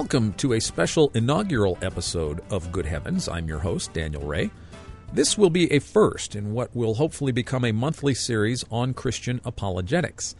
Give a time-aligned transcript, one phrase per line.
[0.00, 3.28] Welcome to a special inaugural episode of Good Heavens.
[3.28, 4.50] I'm your host, Daniel Ray.
[5.12, 9.42] This will be a first in what will hopefully become a monthly series on Christian
[9.44, 10.34] apologetics.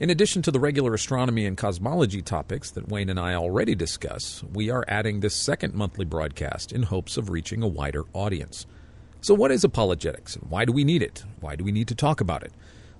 [0.00, 4.44] In addition to the regular astronomy and cosmology topics that Wayne and I already discuss,
[4.52, 8.66] we are adding this second monthly broadcast in hopes of reaching a wider audience.
[9.22, 11.24] So, what is apologetics and why do we need it?
[11.40, 12.52] Why do we need to talk about it?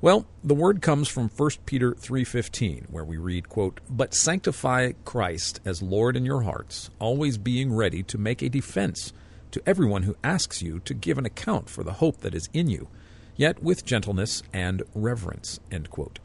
[0.02, 5.60] Well, the word comes from 1 Peter 3:15, where we read, quote, "But sanctify Christ
[5.64, 9.14] as Lord in your hearts, always being ready to make a defense
[9.52, 12.68] to everyone who asks you to give an account for the hope that is in
[12.68, 12.88] you,
[13.37, 16.18] yet with gentleness and reverence." End quote.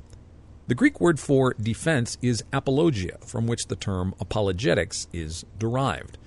[0.67, 6.17] The Greek word for defense is apologia, from which the term apologetics is derived.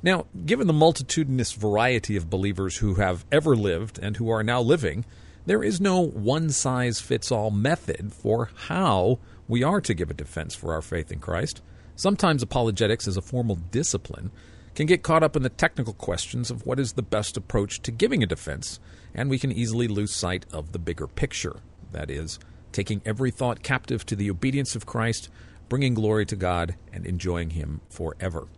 [0.00, 4.60] Now, given the multitudinous variety of believers who have ever lived and who are now
[4.60, 5.04] living,
[5.46, 10.14] there is no one size fits all method for how we are to give a
[10.14, 11.60] defense for our faith in Christ.
[11.96, 14.30] Sometimes apologetics as a formal discipline
[14.74, 17.90] can get caught up in the technical questions of what is the best approach to
[17.90, 18.80] giving a defense,
[19.14, 21.56] and we can easily lose sight of the bigger picture.
[21.92, 22.40] That is,
[22.72, 25.28] taking every thought captive to the obedience of Christ,
[25.68, 28.48] bringing glory to God, and enjoying Him forever.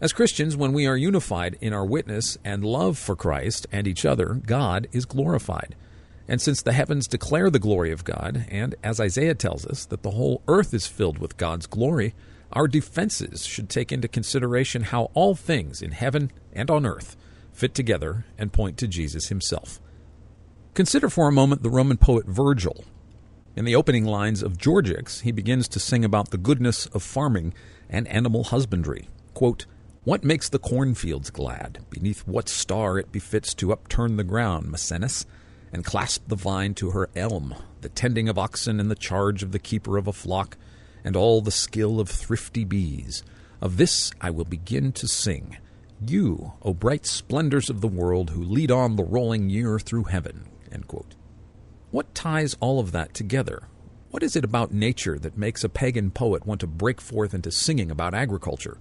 [0.00, 4.06] As Christians, when we are unified in our witness and love for Christ and each
[4.06, 5.76] other, God is glorified.
[6.30, 10.04] And since the heavens declare the glory of God, and as Isaiah tells us that
[10.04, 12.14] the whole earth is filled with God's glory,
[12.52, 17.16] our defenses should take into consideration how all things in heaven and on earth
[17.52, 19.80] fit together and point to Jesus himself.
[20.74, 22.84] Consider for a moment the Roman poet Virgil.
[23.56, 27.54] In the opening lines of Georgics, he begins to sing about the goodness of farming
[27.88, 29.08] and animal husbandry.
[29.34, 29.66] Quote,
[30.04, 31.84] what makes the cornfields glad?
[31.90, 35.26] Beneath what star it befits to upturn the ground, Maecenas?
[35.72, 39.52] And clasped the vine to her elm, the tending of oxen and the charge of
[39.52, 40.56] the keeper of a flock,
[41.04, 43.22] and all the skill of thrifty bees.
[43.60, 45.58] Of this I will begin to sing.
[46.04, 50.46] You, O bright splendors of the world, who lead on the rolling year through heaven.
[51.90, 53.64] What ties all of that together?
[54.10, 57.50] What is it about nature that makes a pagan poet want to break forth into
[57.50, 58.78] singing about agriculture?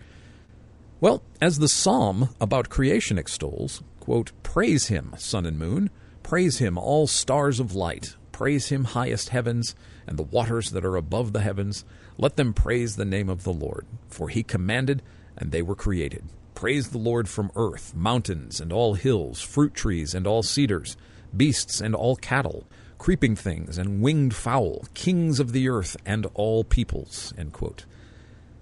[1.02, 5.90] Well, as the psalm about creation extols, quote, Praise him, sun and moon,
[6.30, 8.16] Praise him, all stars of light.
[8.32, 9.74] Praise him, highest heavens,
[10.06, 11.84] and the waters that are above the heavens.
[12.20, 13.88] Let them praise the name of the Lord.
[14.10, 15.02] For he commanded,
[15.36, 16.26] and they were created.
[16.54, 20.96] Praise the Lord from earth, mountains and all hills, fruit trees and all cedars,
[21.36, 22.68] beasts and all cattle,
[23.00, 27.34] creeping things and winged fowl, kings of the earth and all peoples.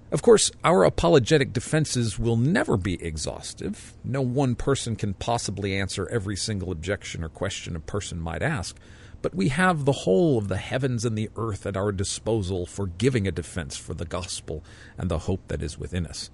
[0.09, 3.93] Of course, our apologetic defenses will never be exhaustive.
[4.05, 8.77] No one person can possibly answer every single objection or question a person might ask,
[9.21, 12.87] but we have the whole of the heavens and the earth at our disposal for
[12.87, 14.63] giving a defense for the gospel
[14.97, 16.29] and the hope that is within us.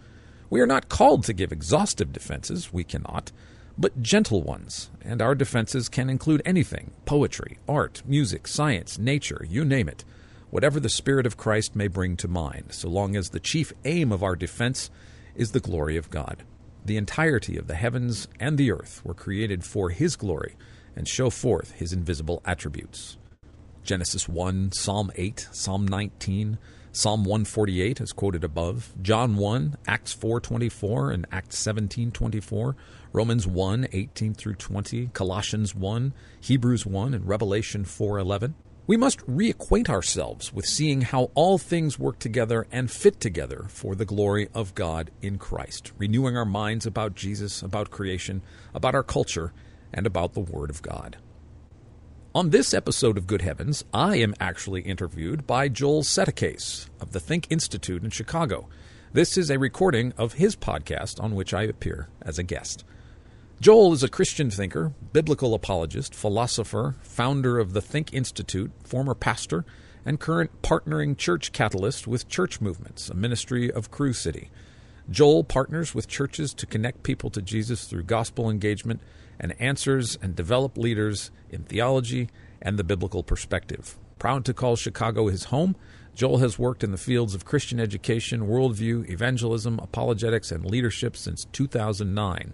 [0.51, 3.31] We are not called to give exhaustive defenses, we cannot,
[3.75, 9.65] but gentle ones, and our defenses can include anything poetry, art, music, science, nature, you
[9.65, 10.05] name it
[10.53, 14.11] whatever the Spirit of Christ may bring to mind, so long as the chief aim
[14.11, 14.91] of our defense
[15.33, 16.43] is the glory of God.
[16.85, 20.55] The entirety of the heavens and the earth were created for His glory
[20.95, 23.17] and show forth His invisible attributes.
[23.83, 26.59] Genesis 1, Psalm 8, Psalm 19,
[26.91, 32.75] Psalm 148 as quoted above, John 1, Acts 4:24 and Acts 17:24,
[33.11, 38.53] Romans 1, 18 through 20, Colossians 1, Hebrews 1 and Revelation 4:11.
[38.85, 43.95] We must reacquaint ourselves with seeing how all things work together and fit together for
[43.95, 48.41] the glory of God in Christ, renewing our minds about Jesus, about creation,
[48.73, 49.53] about our culture,
[49.93, 51.15] and about the Word of God.
[52.35, 57.21] On this episode of Good Heavens, I am actually interviewed by Joel Settecase of the
[57.21, 58.67] Think Institute in Chicago.
[59.13, 62.83] This is a recording of his podcast on which I appear as a guest.
[63.61, 69.63] Joel is a Christian thinker, biblical apologist, philosopher, founder of the Think Institute, former pastor,
[70.05, 74.49] and current partnering church catalyst with Church Movements, a ministry of Cru City.
[75.09, 78.99] Joel partners with churches to connect people to Jesus through gospel engagement
[79.39, 82.29] and answers and develop leaders in theology
[82.61, 83.97] and the biblical perspective.
[84.19, 85.77] Proud to call Chicago his home,
[86.15, 91.45] Joel has worked in the fields of Christian education, worldview, evangelism, apologetics, and leadership since
[91.53, 92.53] 2009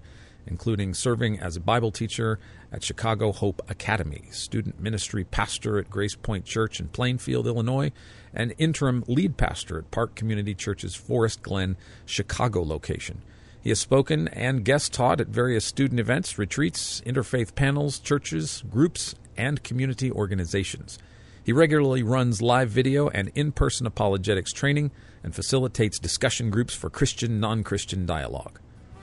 [0.50, 2.40] including serving as a Bible teacher
[2.72, 7.92] at Chicago Hope Academy, student ministry pastor at Grace Point Church in Plainfield, Illinois,
[8.34, 13.22] and interim lead pastor at Park Community Church's Forest Glen, Chicago location.
[13.62, 19.16] He has spoken and guest taught at various student events, retreats, interfaith panels, churches, groups,
[19.38, 20.98] and community organizations.
[21.44, 24.92] He regularly runs live video and in person apologetics training
[25.24, 28.60] and facilitates discussion groups for Christian non Christian dialogue.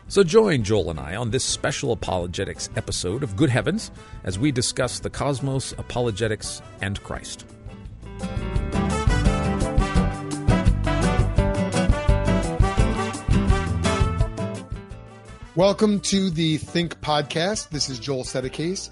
[0.09, 3.91] So join Joel and I on this special apologetics episode of Good Heavens
[4.23, 7.45] as we discuss the cosmos, apologetics, and Christ.
[15.57, 17.71] Welcome to the Think Podcast.
[17.71, 18.91] This is Joel Settecase.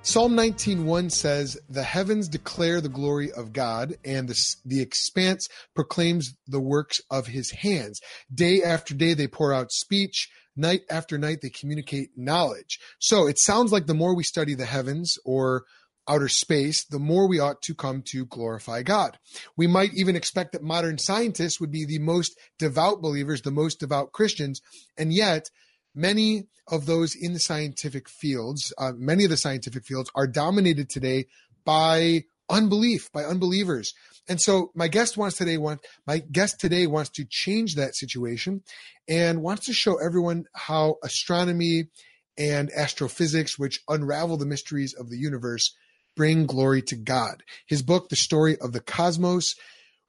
[0.00, 6.34] Psalm 19.1 says, The heavens declare the glory of God, and the, the expanse proclaims
[6.46, 8.00] the works of his hands.
[8.34, 10.30] Day after day they pour out speech.
[10.56, 12.78] Night after night they communicate knowledge.
[12.98, 15.64] So it sounds like the more we study the heavens or
[16.08, 19.18] outer space, the more we ought to come to glorify God.
[19.56, 23.80] We might even expect that modern scientists would be the most devout believers, the most
[23.80, 24.60] devout Christians,
[24.98, 25.50] and yet
[25.94, 30.88] many of those in the scientific fields, uh, many of the scientific fields are dominated
[30.88, 31.26] today
[31.64, 33.94] by unbelief, by unbelievers.
[34.28, 38.62] And so my guest wants today want my guest today wants to change that situation
[39.08, 41.88] and wants to show everyone how astronomy
[42.38, 45.74] and astrophysics, which unravel the mysteries of the universe,
[46.16, 47.42] bring glory to God.
[47.66, 49.54] His book, The Story of the Cosmos,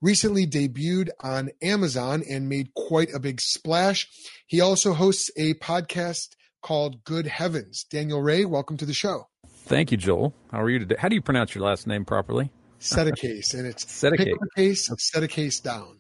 [0.02, 4.08] recently debuted on Amazon and made quite a big splash.
[4.48, 7.86] He also hosts a podcast called Good Heavens.
[7.90, 9.28] Daniel Ray, welcome to the show.
[9.48, 10.34] Thank you, Joel.
[10.52, 10.96] How are you today?
[10.98, 12.52] How do you pronounce your last name properly?
[12.86, 14.36] Settecase, and it's set a case.
[14.56, 15.98] case, set a case down.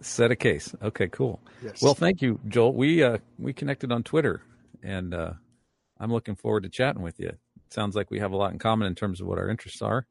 [0.00, 0.74] Set a case.
[0.82, 1.40] Okay, cool.
[1.62, 1.82] Yes.
[1.82, 2.72] Well, thank you, Joel.
[2.74, 4.42] We uh, we connected on Twitter,
[4.82, 5.32] and uh,
[5.98, 7.28] I'm looking forward to chatting with you.
[7.28, 9.82] It sounds like we have a lot in common in terms of what our interests
[9.82, 10.06] are,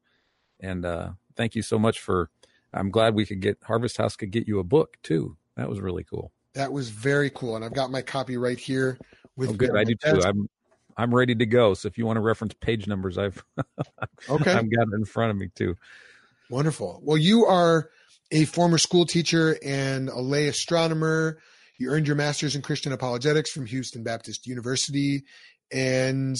[0.60, 2.30] and uh, thank you so much for
[2.72, 5.36] I'm glad we could get Harvest House could get you a book too.
[5.56, 6.32] That was really cool.
[6.54, 8.98] That was very cool, and I've got my copy right here.
[9.36, 10.20] With oh, good, I do too.
[10.22, 10.48] I'm
[10.98, 11.74] I'm ready to go.
[11.74, 13.42] So if you want to reference page numbers, I've
[14.28, 15.76] okay, I've got it in front of me too.
[16.50, 17.00] Wonderful.
[17.04, 17.88] Well, you are
[18.32, 21.38] a former school teacher and a lay astronomer.
[21.78, 25.22] You earned your master's in Christian apologetics from Houston Baptist University,
[25.72, 26.36] and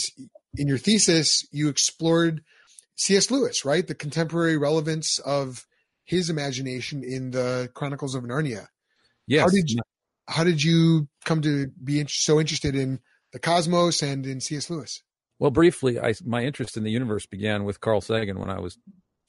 [0.57, 2.43] in your thesis, you explored
[2.97, 3.31] C.S.
[3.31, 3.87] Lewis, right?
[3.87, 5.65] The contemporary relevance of
[6.05, 8.67] his imagination in the Chronicles of Narnia.
[9.29, 9.43] Yes.
[9.43, 9.79] How did you,
[10.27, 12.99] how did you come to be so interested in
[13.33, 14.71] the cosmos and in C.S.
[14.71, 15.03] Lewis?
[15.39, 18.79] Well, briefly, I, my interest in the universe began with Carl Sagan when I was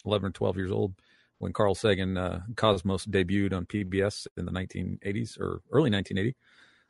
[0.05, 0.93] 11 or 12 years old,
[1.37, 6.35] when Carl Sagan uh, Cosmos debuted on PBS in the 1980s or early 1980.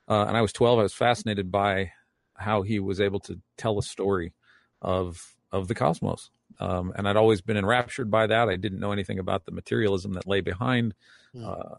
[0.08, 0.80] Uh, and I was 12.
[0.80, 1.92] I was fascinated by
[2.36, 4.34] how he was able to tell a story
[4.82, 6.30] of of the cosmos
[6.60, 8.50] um, and I'd always been enraptured by that.
[8.50, 10.94] I didn't know anything about the materialism that lay behind
[11.34, 11.46] hmm.
[11.46, 11.76] uh,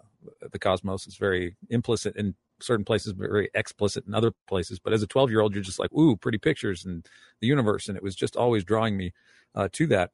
[0.50, 1.06] the cosmos.
[1.06, 4.78] It's very implicit in certain places, but very explicit in other places.
[4.78, 7.06] But as a 12 year old, you're just like, ooh, pretty pictures and
[7.40, 7.88] the universe.
[7.88, 9.12] And it was just always drawing me
[9.54, 10.10] uh, to that.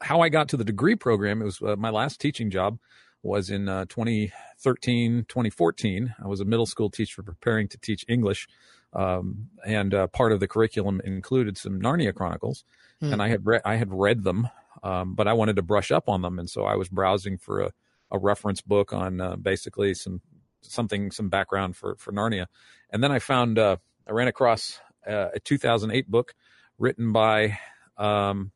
[0.00, 2.78] How I got to the degree program, it was uh, my last teaching job
[3.22, 6.14] was in uh, 2013, 2014.
[6.22, 8.48] I was a middle school teacher preparing to teach English.
[8.92, 12.64] Um, and uh, part of the curriculum included some Narnia Chronicles
[13.00, 13.12] hmm.
[13.12, 14.48] and I had read I had read them,
[14.82, 17.60] um, but I wanted to brush up on them, and so I was browsing for
[17.60, 17.72] a,
[18.14, 20.20] a reference book on uh, basically some
[20.62, 22.46] something some background for for Narnia,
[22.90, 23.76] and then I found uh,
[24.08, 26.34] I ran across uh, a 2008 book
[26.78, 27.58] written by
[27.98, 28.52] um,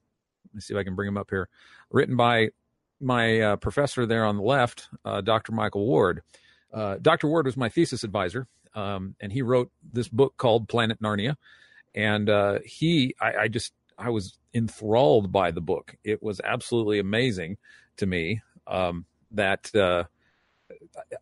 [0.47, 1.49] let me see if I can bring him up here,
[1.91, 2.49] written by
[3.01, 5.53] my uh, professor there on the left, uh, Dr.
[5.53, 6.23] Michael Ward.
[6.73, 7.29] Uh, Dr.
[7.29, 11.37] Ward was my thesis advisor, um, and he wrote this book called Planet Narnia.
[11.95, 15.97] And uh, he, I, I, just I was enthralled by the book.
[16.05, 17.57] It was absolutely amazing
[17.97, 20.05] to me um, that uh,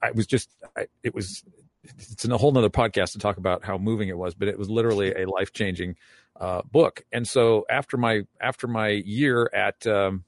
[0.03, 1.45] I was just I, it was
[1.99, 4.59] it's in a whole nother podcast to talk about how moving it was, but it
[4.59, 5.97] was literally a life changing
[6.41, 7.05] uh, book.
[7.13, 10.25] And so after my after my year at um,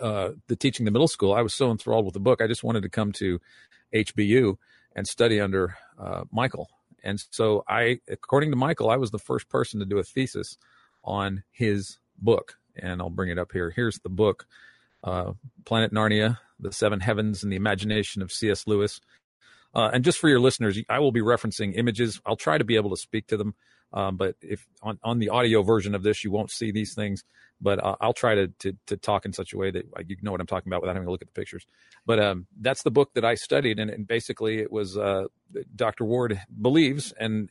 [0.00, 2.40] uh, the teaching the middle school, I was so enthralled with the book.
[2.40, 3.40] I just wanted to come to
[3.94, 4.56] HBU
[4.94, 6.68] and study under uh, Michael.
[7.02, 10.58] And so I, according to Michael, I was the first person to do a thesis
[11.02, 12.56] on his book.
[12.76, 13.70] And I'll bring it up here.
[13.70, 14.46] Here's the book
[15.04, 15.32] uh,
[15.64, 18.66] Planet Narnia, The Seven Heavens and the Imagination of C.S.
[18.66, 19.00] Lewis.
[19.74, 22.20] Uh, and just for your listeners, I will be referencing images.
[22.26, 23.54] I'll try to be able to speak to them.
[23.92, 27.24] Um, but if on, on the audio version of this, you won't see these things,
[27.60, 30.30] but uh, I'll try to, to, to talk in such a way that you know
[30.30, 31.66] what I'm talking about without having to look at the pictures.
[32.06, 35.24] But um, that's the book that I studied, and, and basically it was uh,
[35.74, 36.04] Dr.
[36.04, 37.50] Ward believes, and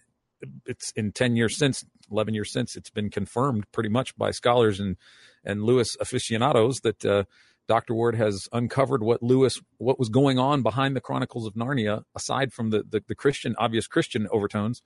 [0.65, 4.79] it's in 10 years since 11 years since it's been confirmed pretty much by scholars
[4.79, 4.97] and
[5.43, 7.23] and lewis aficionados that uh,
[7.67, 12.03] dr ward has uncovered what lewis what was going on behind the chronicles of narnia
[12.15, 14.81] aside from the the, the christian obvious christian overtones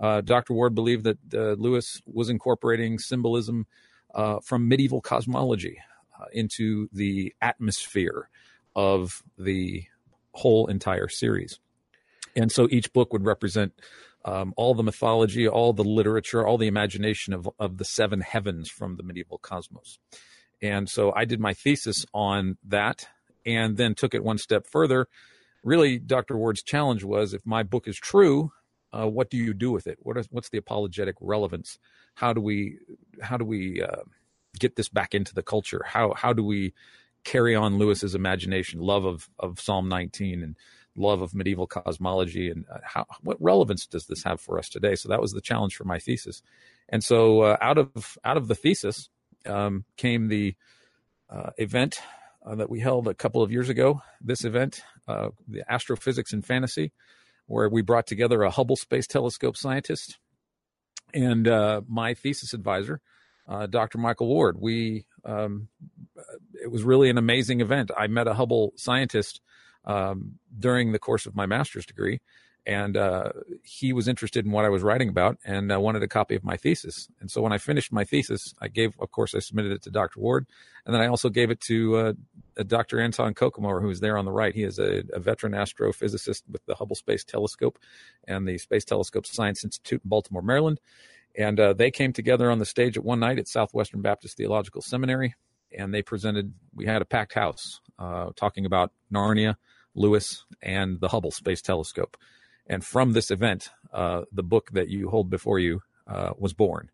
[0.00, 3.66] uh, dr ward believed that uh, lewis was incorporating symbolism
[4.14, 5.78] uh, from medieval cosmology
[6.18, 8.28] uh, into the atmosphere
[8.74, 9.84] of the
[10.32, 11.58] whole entire series.
[12.36, 13.72] And so each book would represent
[14.24, 18.68] um, all the mythology, all the literature, all the imagination of, of the seven heavens
[18.68, 19.98] from the medieval cosmos.
[20.60, 23.08] And so I did my thesis on that
[23.46, 25.06] and then took it one step further.
[25.62, 26.36] Really, Dr.
[26.36, 28.52] Ward's challenge was if my book is true,
[28.92, 29.98] uh, what do you do with it?
[30.02, 31.78] What is, what's the apologetic relevance?
[32.14, 32.78] How do we
[33.20, 34.02] how do we uh,
[34.58, 35.82] get this back into the culture?
[35.86, 36.74] How how do we
[37.24, 40.56] carry on Lewis's imagination, love of of Psalm 19, and
[40.98, 44.94] love of medieval cosmology, and uh, how what relevance does this have for us today?
[44.94, 46.42] So that was the challenge for my thesis,
[46.88, 49.08] and so uh, out of out of the thesis
[49.46, 50.54] um, came the
[51.30, 52.00] uh, event
[52.44, 54.02] uh, that we held a couple of years ago.
[54.20, 56.92] This event, uh, the Astrophysics and Fantasy,
[57.46, 60.18] where we brought together a Hubble Space Telescope scientist
[61.14, 63.00] and uh, my thesis advisor,
[63.70, 63.96] Dr.
[63.96, 64.58] Michael Ward.
[64.60, 65.68] We um,
[66.62, 67.90] it was really an amazing event.
[67.96, 69.40] I met a Hubble scientist
[69.84, 72.20] um, during the course of my master's degree,
[72.68, 73.32] and uh,
[73.62, 76.44] he was interested in what I was writing about and uh, wanted a copy of
[76.44, 77.08] my thesis.
[77.18, 79.90] And so when I finished my thesis, I gave, of course, I submitted it to
[79.90, 80.20] Dr.
[80.20, 80.46] Ward,
[80.84, 82.12] and then I also gave it to uh,
[82.66, 83.00] Dr.
[83.00, 84.54] Anton Koekemoer, who is there on the right.
[84.54, 87.78] He is a, a, veteran astrophysicist with the Hubble Space Telescope
[88.26, 90.78] and the Space Telescope Science Institute in Baltimore, Maryland.
[91.36, 94.82] And uh, they came together on the stage at one night at Southwestern Baptist Theological
[94.82, 95.34] Seminary,
[95.76, 96.52] and they presented.
[96.74, 99.56] We had a packed house uh, talking about Narnia,
[99.98, 102.16] Lewis, and the Hubble Space Telescope
[102.68, 106.90] and from this event, uh, the book that you hold before you uh, was born.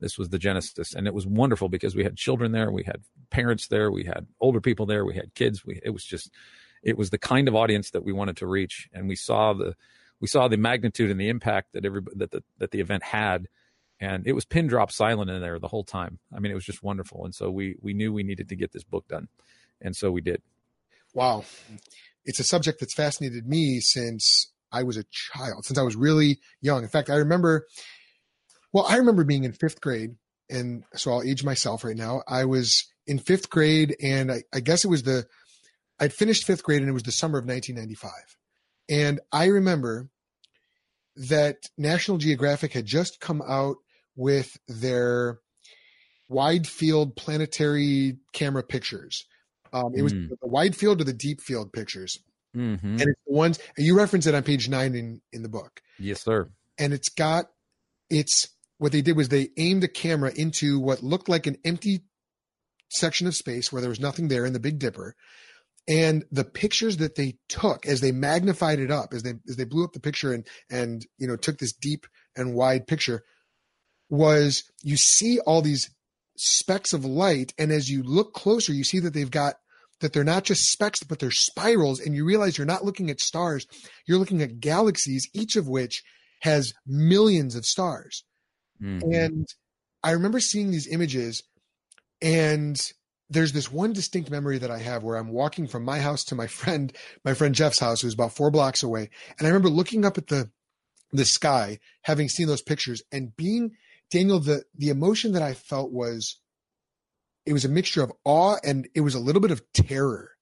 [0.00, 3.02] This was the Genesis, and it was wonderful because we had children there, we had
[3.30, 5.64] parents there, we had older people there, we had kids.
[5.66, 6.30] We it was just
[6.82, 9.74] it was the kind of audience that we wanted to reach, and we saw the
[10.20, 13.48] we saw the magnitude and the impact that every that the, that the event had,
[13.98, 16.20] and it was pin drop silent in there the whole time.
[16.32, 18.72] I mean, it was just wonderful, and so we we knew we needed to get
[18.72, 19.26] this book done,
[19.80, 20.42] and so we did.
[21.12, 21.44] Wow,
[22.28, 26.38] it's a subject that's fascinated me since I was a child, since I was really
[26.60, 26.82] young.
[26.82, 27.66] In fact, I remember,
[28.70, 30.10] well, I remember being in fifth grade,
[30.50, 32.22] and so I'll age myself right now.
[32.28, 35.26] I was in fifth grade, and I, I guess it was the,
[35.98, 38.12] I'd finished fifth grade, and it was the summer of 1995.
[38.90, 40.10] And I remember
[41.16, 43.76] that National Geographic had just come out
[44.16, 45.38] with their
[46.28, 49.24] wide field planetary camera pictures.
[49.72, 50.28] Um, it was mm.
[50.28, 52.18] the wide field or the deep field pictures.
[52.56, 52.86] Mm-hmm.
[52.86, 55.80] And it's the ones and you reference it on page nine in in the book.
[55.98, 56.50] Yes, sir.
[56.78, 57.46] And it's got
[58.10, 58.48] it's
[58.78, 62.00] what they did was they aimed a camera into what looked like an empty
[62.90, 65.14] section of space where there was nothing there in the Big Dipper.
[65.86, 69.64] And the pictures that they took as they magnified it up, as they as they
[69.64, 72.06] blew up the picture and and you know took this deep
[72.36, 73.24] and wide picture,
[74.10, 75.90] was you see all these
[76.40, 79.54] specks of light, and as you look closer, you see that they've got
[80.00, 82.00] that they're not just specks, but they're spirals.
[82.00, 83.66] And you realize you're not looking at stars,
[84.06, 86.02] you're looking at galaxies, each of which
[86.42, 88.24] has millions of stars.
[88.80, 89.12] Mm-hmm.
[89.12, 89.46] And
[90.02, 91.42] I remember seeing these images,
[92.22, 92.80] and
[93.28, 96.34] there's this one distinct memory that I have where I'm walking from my house to
[96.34, 96.92] my friend,
[97.24, 99.10] my friend Jeff's house, who's about four blocks away.
[99.38, 100.50] And I remember looking up at the
[101.10, 103.72] the sky, having seen those pictures, and being
[104.10, 106.38] Daniel, the the emotion that I felt was
[107.46, 110.32] it was a mixture of awe and it was a little bit of terror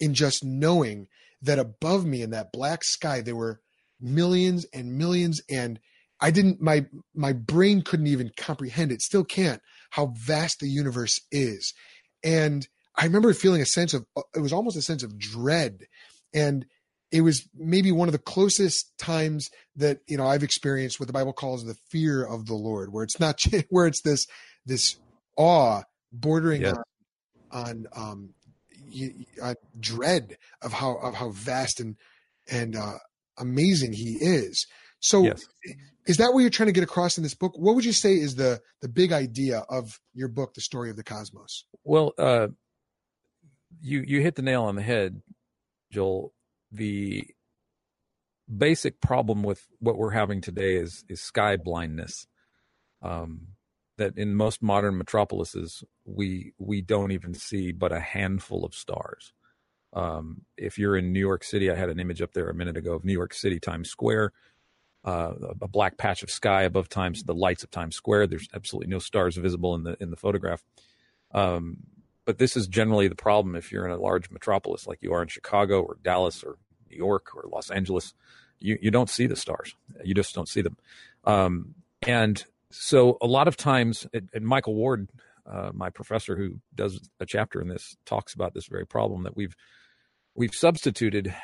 [0.00, 1.08] in just knowing
[1.42, 3.60] that above me in that black sky there were
[4.00, 5.78] millions and millions and
[6.20, 11.20] I didn't my my brain couldn't even comprehend it still can't how vast the universe
[11.30, 11.74] is.
[12.24, 12.66] And
[12.96, 15.86] I remember feeling a sense of it was almost a sense of dread.
[16.34, 16.66] And
[17.16, 21.12] it was maybe one of the closest times that you know I've experienced what the
[21.12, 24.26] Bible calls the fear of the Lord where it's not where it's this
[24.66, 24.96] this
[25.36, 25.82] awe
[26.12, 26.76] bordering yes.
[27.50, 28.34] on, on um,
[29.42, 31.96] uh, dread of how of how vast and
[32.50, 32.98] and uh,
[33.38, 34.66] amazing he is.
[35.00, 35.44] So, yes.
[36.06, 37.52] is that what you're trying to get across in this book?
[37.56, 40.96] What would you say is the the big idea of your book, The Story of
[40.96, 41.64] the Cosmos?
[41.84, 42.48] Well, uh,
[43.80, 45.22] you you hit the nail on the head,
[45.92, 46.32] Joel.
[46.76, 47.26] The
[48.54, 52.26] basic problem with what we're having today is is sky blindness.
[53.02, 53.48] Um,
[53.98, 59.32] that in most modern metropolises we we don't even see but a handful of stars.
[59.92, 62.76] Um, if you're in New York City, I had an image up there a minute
[62.76, 64.32] ago of New York City Times Square,
[65.04, 68.26] uh, a black patch of sky above Times the lights of Times Square.
[68.26, 70.62] There's absolutely no stars visible in the in the photograph.
[71.32, 71.78] Um,
[72.26, 75.22] but this is generally the problem if you're in a large metropolis like you are
[75.22, 76.58] in Chicago or Dallas or
[76.90, 78.14] New York or Los Angeles.
[78.58, 79.74] You you don't see the stars.
[80.04, 80.76] You just don't see them.
[81.24, 81.74] Um,
[82.06, 85.08] and so a lot of times, and Michael Ward
[85.48, 89.36] uh, my professor who does a chapter in this talks about this very problem that
[89.36, 89.54] we've
[90.34, 91.34] we've substituted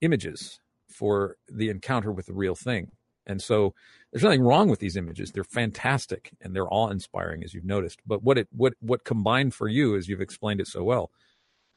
[0.00, 2.90] images for the encounter with the real thing.
[3.26, 3.74] And so
[4.12, 5.30] there's nothing wrong with these images.
[5.30, 8.00] They're fantastic and they're awe inspiring, as you've noticed.
[8.06, 11.10] But what it what what combined for you, as you've explained it so well,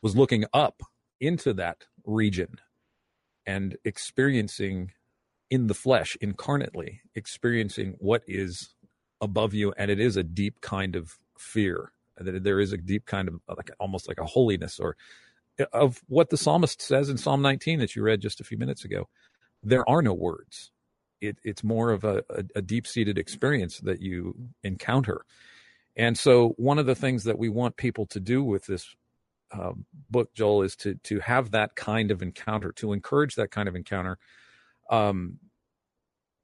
[0.02, 0.84] was looking up
[1.22, 2.60] into that region
[3.46, 4.92] and experiencing
[5.50, 8.74] in the flesh, incarnately, experiencing what is
[9.22, 11.92] above you, and it is a deep kind of fear.
[12.18, 14.96] That there is a deep kind of like almost like a holiness or
[15.72, 18.86] of what the psalmist says in Psalm 19 that you read just a few minutes
[18.86, 19.08] ago.
[19.64, 20.72] There are no words
[21.24, 25.26] it, it's more of a, a, a deep seated experience that you encounter.
[25.96, 28.96] And so, one of the things that we want people to do with this
[29.54, 29.72] uh,
[30.10, 33.76] book, Joel, is to to have that kind of encounter, to encourage that kind of
[33.76, 34.18] encounter,
[34.90, 35.40] um,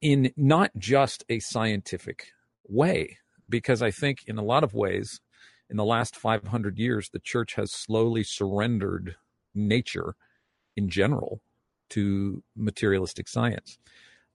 [0.02, 2.28] in not just a scientific
[2.68, 5.22] way, because I think in a lot of ways,
[5.70, 9.16] in the last 500 years, the church has slowly surrendered
[9.54, 10.16] nature
[10.76, 11.42] in general
[11.90, 13.78] to materialistic science.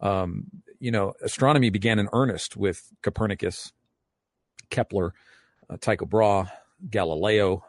[0.00, 0.47] Um,
[0.81, 3.73] you know, astronomy began in earnest with Copernicus,
[4.71, 5.14] Kepler,
[5.71, 6.50] uh, Tycho Brahe,
[6.90, 7.64] Galileo,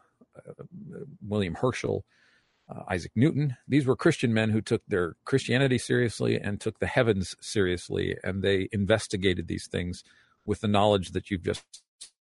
[1.21, 2.05] William Herschel,
[2.69, 3.57] uh, Isaac Newton.
[3.67, 8.41] These were Christian men who took their Christianity seriously and took the heavens seriously, and
[8.41, 10.03] they investigated these things
[10.45, 11.63] with the knowledge that you've just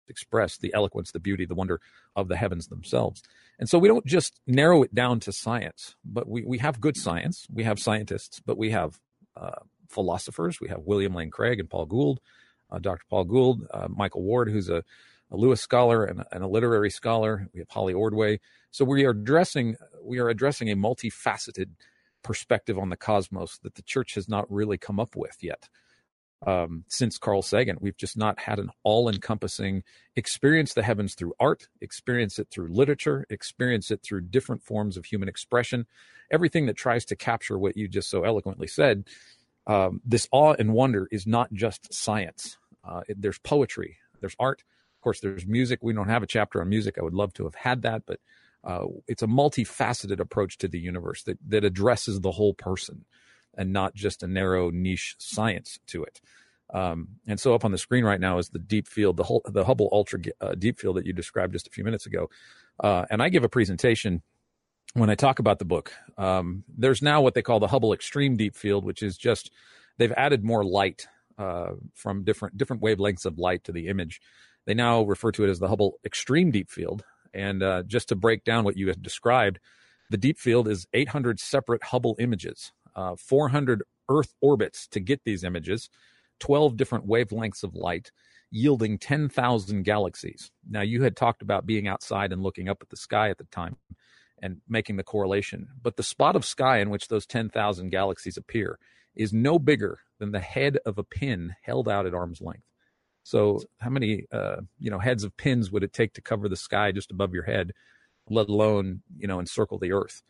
[0.09, 1.81] expressed the eloquence, the beauty, the wonder
[2.15, 3.23] of the heavens themselves.
[3.59, 6.97] And so we don't just narrow it down to science, but we, we have good
[6.97, 7.47] science.
[7.53, 8.99] We have scientists, but we have
[9.37, 10.61] uh, philosophers.
[10.61, 12.21] We have William Lane Craig and Paul Gould,
[12.71, 13.05] uh, Dr.
[13.09, 14.85] Paul Gould, uh, Michael Ward, who's a,
[15.35, 17.49] a Lewis scholar and, and, a literary scholar.
[17.53, 18.41] We have Holly Ordway.
[18.71, 21.71] So we are addressing we are addressing a multifaceted
[22.23, 25.69] perspective on the cosmos that the church has not really come up with yet.
[26.47, 29.83] Um, since Carl Sagan, we've just not had an all-encompassing
[30.15, 35.07] experience the heavens through art, experience it through literature, experience it through different forms of
[35.07, 35.87] human expression.
[36.31, 39.05] Everything that tries to capture what you just so eloquently said
[39.67, 42.59] um, this awe and wonder is not just science.
[42.87, 44.63] Uh, it, there's poetry, there's art,
[45.05, 45.81] course, there's music.
[45.83, 46.97] We don't have a chapter on music.
[46.99, 48.21] I would love to have had that, but
[48.65, 53.05] uh, it's a multifaceted approach to the universe that that addresses the whole person
[53.57, 56.21] and not just a narrow niche science to it.
[56.73, 59.43] Um, and so up on the screen right now is the deep field, the whole,
[59.45, 62.31] the Hubble Ultra uh, Deep Field that you described just a few minutes ago.
[62.81, 64.23] Uh, and I give a presentation
[64.95, 68.37] when I talk about the book, um, there's now what they call the Hubble Extreme
[68.37, 69.51] Deep Field, which is just
[69.99, 74.21] they've added more light uh, from different different wavelengths of light to the image.
[74.67, 77.05] They now refer to it as the Hubble Extreme Deep Field.
[77.33, 79.59] And uh, just to break down what you had described,
[80.11, 85.45] the deep field is 800 separate Hubble images, uh, 400 Earth orbits to get these
[85.45, 85.89] images,
[86.41, 88.13] 12 different wavelengths of light,
[88.51, 90.51] yielding 10,000 galaxies.
[90.69, 93.45] Now, you had talked about being outside and looking up at the sky at the
[93.45, 93.77] time
[94.41, 95.69] and making the correlation.
[95.83, 98.79] But the spot of sky in which those 10,000 galaxies appear
[99.17, 102.63] is no bigger than the head of a pin held out at arm's length.
[103.25, 106.57] So, how many uh, you know heads of pins would it take to cover the
[106.57, 107.73] sky just above your head,
[108.31, 110.23] let alone you know encircle the Earth?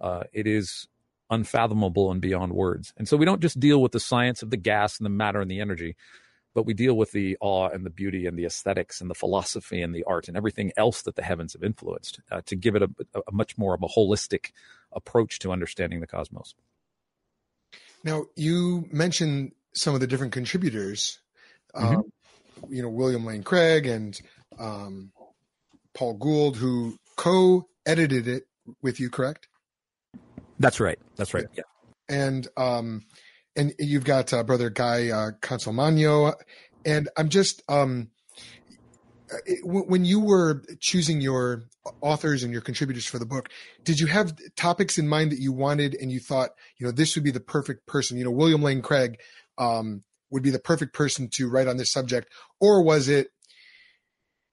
[0.00, 0.86] Uh, it is
[1.30, 2.92] unfathomable and beyond words.
[2.96, 5.40] And so, we don't just deal with the science of the gas and the matter
[5.40, 5.96] and the energy
[6.54, 9.80] but we deal with the awe and the beauty and the aesthetics and the philosophy
[9.82, 12.82] and the art and everything else that the heavens have influenced uh, to give it
[12.82, 12.90] a,
[13.26, 14.52] a, much more of a holistic
[14.92, 16.54] approach to understanding the cosmos.
[18.04, 21.20] Now, you mentioned some of the different contributors,
[21.74, 21.96] mm-hmm.
[21.96, 22.12] um,
[22.68, 24.20] you know, William Lane Craig and
[24.58, 25.12] um,
[25.94, 28.44] Paul Gould, who co edited it
[28.82, 29.48] with you, correct?
[30.58, 30.98] That's right.
[31.16, 31.46] That's right.
[31.54, 31.64] Yeah.
[32.08, 33.02] And um,
[33.56, 36.34] and you've got uh, brother Guy uh, Consolmagno,
[36.84, 38.10] and I'm just um,
[39.46, 41.64] it, when you were choosing your
[42.00, 43.48] authors and your contributors for the book,
[43.82, 47.14] did you have topics in mind that you wanted, and you thought, you know, this
[47.14, 48.18] would be the perfect person?
[48.18, 49.18] You know, William Lane Craig
[49.58, 52.28] um, would be the perfect person to write on this subject,
[52.60, 53.28] or was it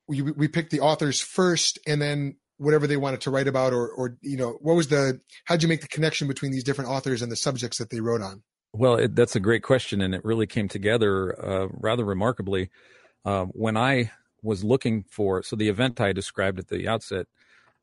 [0.08, 3.88] we, we picked the authors first, and then whatever they wanted to write about, or
[3.88, 7.22] or you know, what was the how'd you make the connection between these different authors
[7.22, 8.44] and the subjects that they wrote on?
[8.74, 12.70] Well, it, that's a great question, and it really came together uh, rather remarkably
[13.26, 14.12] uh, when I
[14.44, 15.44] was looking for.
[15.44, 17.28] So the event I described at the outset,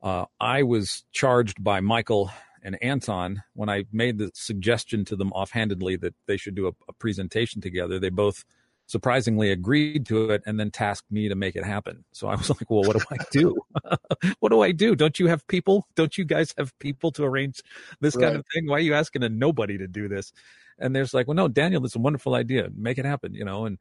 [0.01, 2.31] uh, I was charged by Michael
[2.67, 6.71] and Anton when I made the suggestion to them offhandedly that they should do a,
[6.89, 7.97] a presentation together.
[7.97, 8.43] They both
[8.87, 12.03] surprisingly agreed to it and then tasked me to make it happen.
[12.11, 13.55] So I was like, well, what do I do?
[14.39, 14.97] what do I do?
[14.97, 15.87] Don't you have people?
[15.95, 17.61] Don't you guys have people to arrange
[18.01, 18.25] this right.
[18.25, 18.67] kind of thing?
[18.67, 20.33] Why are you asking a nobody to do this?
[20.77, 22.67] And there's like, well, no, Daniel, that's a wonderful idea.
[22.75, 23.65] Make it happen, you know?
[23.65, 23.79] And,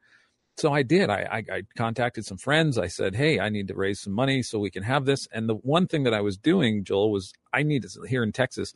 [0.56, 1.10] so I did.
[1.10, 2.78] I, I, I contacted some friends.
[2.78, 5.48] I said, "Hey, I need to raise some money so we can have this." And
[5.48, 8.72] the one thing that I was doing, Joel, was I need to here in Texas.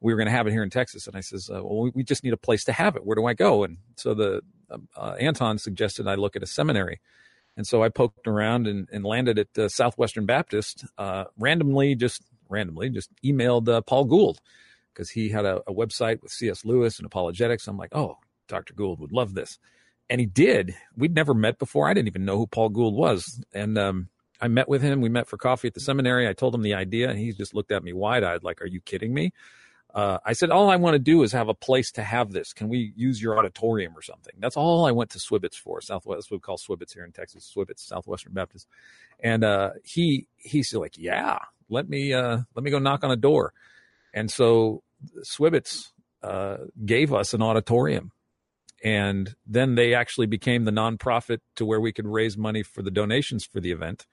[0.00, 2.04] We were going to have it here in Texas, and I says, uh, "Well, we,
[2.04, 3.06] just need a place to have it.
[3.06, 4.42] Where do I go?" And so the
[4.96, 7.00] uh, Anton suggested I look at a seminary,
[7.56, 10.84] and so I poked around and, and landed at uh, Southwestern Baptist.
[10.98, 14.40] Uh, randomly, just randomly, just emailed uh, Paul Gould
[14.92, 16.66] because he had a, a website with C.S.
[16.66, 17.66] Lewis and apologetics.
[17.68, 18.18] I'm like, "Oh,
[18.48, 18.74] Dr.
[18.74, 19.58] Gould would love this."
[20.12, 20.76] And he did.
[20.94, 21.88] We'd never met before.
[21.88, 23.42] I didn't even know who Paul Gould was.
[23.54, 24.08] And um,
[24.42, 25.00] I met with him.
[25.00, 26.28] We met for coffee at the seminary.
[26.28, 28.66] I told him the idea, and he just looked at me wide eyed, like, Are
[28.66, 29.32] you kidding me?
[29.94, 32.52] Uh, I said, All I want to do is have a place to have this.
[32.52, 34.34] Can we use your auditorium or something?
[34.38, 35.80] That's all I went to Swibbits for.
[35.80, 38.68] Southwest, we call Swibbits here in Texas, Swibbits, Southwestern Baptist.
[39.18, 41.38] And uh, he he's like, Yeah,
[41.70, 43.54] let me uh, let me go knock on a door.
[44.12, 44.82] And so
[45.24, 48.12] Swibbits uh, gave us an auditorium
[48.82, 52.90] and then they actually became the nonprofit to where we could raise money for the
[52.90, 54.06] donations for the event.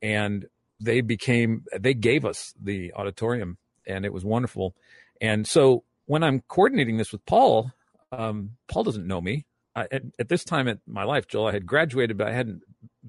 [0.00, 0.46] And
[0.80, 4.74] they became, they gave us the auditorium and it was wonderful.
[5.20, 7.70] And so when I'm coordinating this with Paul,
[8.10, 9.46] um, Paul doesn't know me.
[9.74, 12.62] I, at, at, this time in my life, Joel, I had graduated, but I hadn't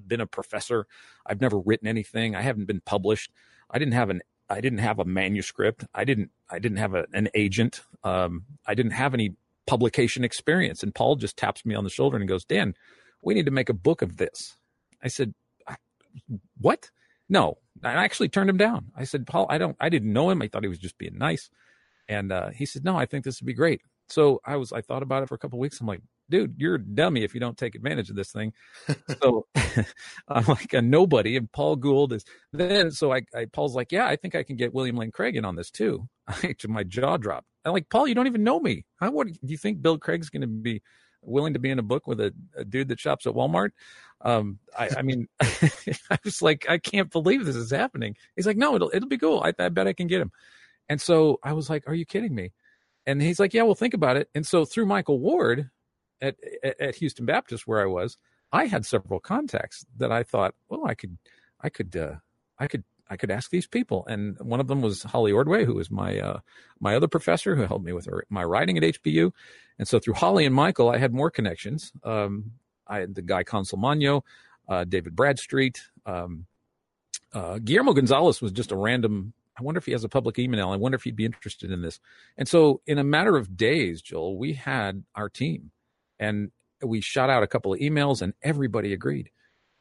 [0.06, 0.86] been a professor.
[1.26, 2.34] I've never written anything.
[2.34, 3.32] I haven't been published.
[3.70, 5.84] I didn't have an I didn't have a manuscript.
[5.94, 7.82] I didn't I didn't have a, an agent.
[8.02, 9.34] Um, I didn't have any
[9.66, 10.82] publication experience.
[10.82, 12.74] And Paul just taps me on the shoulder and goes, Dan,
[13.22, 14.56] we need to make a book of this.
[15.02, 15.34] I said,
[16.58, 16.90] what?
[17.28, 18.86] No, I actually turned him down.
[18.96, 20.42] I said, Paul, I don't, I didn't know him.
[20.42, 21.50] I thought he was just being nice.
[22.08, 23.80] And uh, he said, no, I think this would be great.
[24.08, 25.80] So I was, I thought about it for a couple weeks.
[25.80, 28.52] I'm like, dude, you're a dummy if you don't take advantage of this thing.
[29.22, 29.46] so
[30.28, 31.36] I'm like a nobody.
[31.36, 34.56] And Paul Gould is then, so I, I, Paul's like, yeah, I think I can
[34.56, 36.08] get William Lane Craig in on this too.
[36.68, 37.48] my jaw dropped.
[37.64, 38.84] I'm like, Paul, you don't even know me.
[38.96, 40.82] How what do you think Bill Craig's going to be
[41.22, 43.70] willing to be in a book with a, a dude that shops at Walmart?
[44.20, 48.16] Um, I, I mean, I was like, I can't believe this is happening.
[48.36, 49.42] He's like, no, it'll it'll be cool.
[49.44, 50.32] I, I bet I can get him.
[50.88, 52.52] And so I was like, are you kidding me?
[53.06, 54.28] And he's like, yeah, well, think about it.
[54.34, 55.70] And so through Michael Ward
[56.20, 58.16] at, at, at Houston Baptist, where I was,
[58.52, 61.18] I had several contacts that I thought, well, I could,
[61.60, 62.14] I could, uh,
[62.58, 64.06] I could I could ask these people.
[64.06, 66.40] And one of them was Holly Ordway, who was my uh,
[66.80, 69.32] my other professor who helped me with her, my writing at HBU.
[69.78, 71.92] And so through Holly and Michael, I had more connections.
[72.02, 72.52] Um,
[72.86, 74.22] I had the guy Consolmagno,
[74.68, 76.46] uh, David Bradstreet, um,
[77.34, 79.34] uh, Guillermo Gonzalez was just a random.
[79.58, 80.70] I wonder if he has a public email.
[80.70, 82.00] I wonder if he'd be interested in this.
[82.38, 85.72] And so, in a matter of days, Joel, we had our team,
[86.18, 86.50] and
[86.82, 89.30] we shot out a couple of emails, and everybody agreed.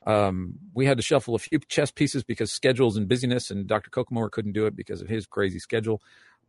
[0.05, 3.89] Um, we had to shuffle a few chess pieces because schedules and busyness, and Dr.
[3.89, 6.01] Koekemoer couldn't do it because of his crazy schedule.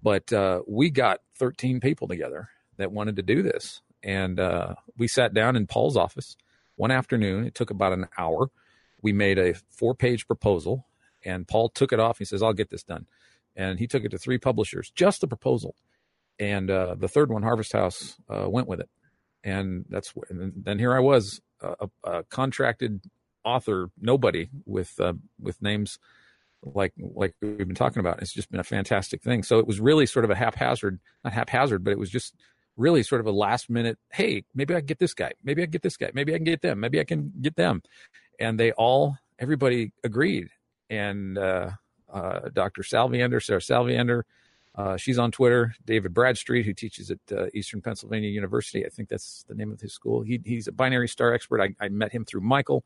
[0.03, 3.81] But uh, we got 13 people together that wanted to do this.
[4.03, 6.37] And uh, we sat down in Paul's office
[6.77, 7.47] one afternoon.
[7.47, 8.51] It took about an hour.
[9.01, 10.87] We made a four page proposal,
[11.25, 12.19] and Paul took it off.
[12.19, 13.07] He says, I'll get this done.
[13.57, 15.77] And he took it to three publishers, just the proposal.
[16.39, 18.91] And uh, the third one, Harvest House, uh, went with it.
[19.45, 23.01] And that's and then here I was, a, a contracted
[23.45, 25.99] author nobody with uh, with names
[26.63, 28.23] like like we've been talking about.
[28.23, 29.43] It's just been a fantastic thing.
[29.43, 32.35] So it was really sort of a haphazard, not haphazard, but it was just
[32.77, 33.99] really sort of a last minute.
[34.13, 35.33] Hey, maybe I can get this guy.
[35.43, 36.11] Maybe I can get this guy.
[36.15, 36.81] Maybe I can get them.
[36.81, 37.83] Maybe I can get them.
[38.41, 40.49] And they all, everybody agreed.
[40.91, 41.71] And uh,
[42.13, 42.83] uh, Dr.
[42.83, 44.25] Salviander, Sarah Salviander,
[44.75, 45.75] uh, she's on Twitter.
[45.85, 49.81] David Bradstreet, who teaches at uh, Eastern Pennsylvania University, I think that's the name of
[49.81, 50.23] his school.
[50.23, 51.61] He, he's a binary star expert.
[51.61, 52.85] I, I met him through Michael.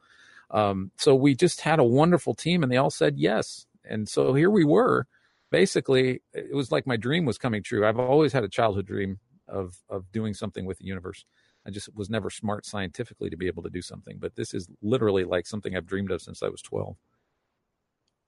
[0.51, 3.67] Um, so we just had a wonderful team and they all said yes.
[3.85, 5.07] And so here we were.
[5.51, 7.87] Basically, it was like my dream was coming true.
[7.87, 11.25] I've always had a childhood dream of of doing something with the universe.
[11.67, 14.69] I just was never smart scientifically to be able to do something, but this is
[14.83, 16.97] literally like something I've dreamed of since I was 12.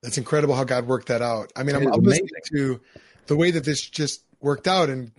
[0.03, 1.53] That's incredible how God worked that out.
[1.57, 2.81] I mean, I'm, I'm listening to
[3.27, 5.13] the way that this just worked out and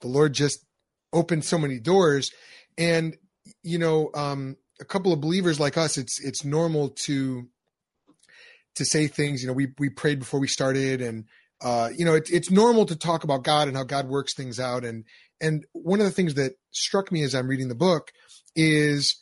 [0.00, 0.64] the Lord just
[1.12, 2.30] opened so many doors.
[2.78, 3.16] And,
[3.62, 7.48] you know, um, a couple of believers like us, it's it's normal to
[8.76, 9.42] to say things.
[9.42, 11.24] You know, we we prayed before we started, and
[11.62, 14.58] uh, you know, it, it's normal to talk about God and how God works things
[14.58, 14.84] out.
[14.84, 15.04] And
[15.40, 18.12] and one of the things that struck me as I'm reading the book
[18.56, 19.16] is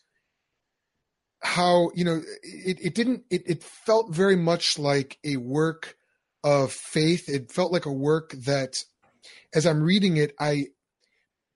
[1.40, 5.96] how you know it, it didn't it, it felt very much like a work
[6.42, 8.82] of faith it felt like a work that
[9.54, 10.66] as i'm reading it i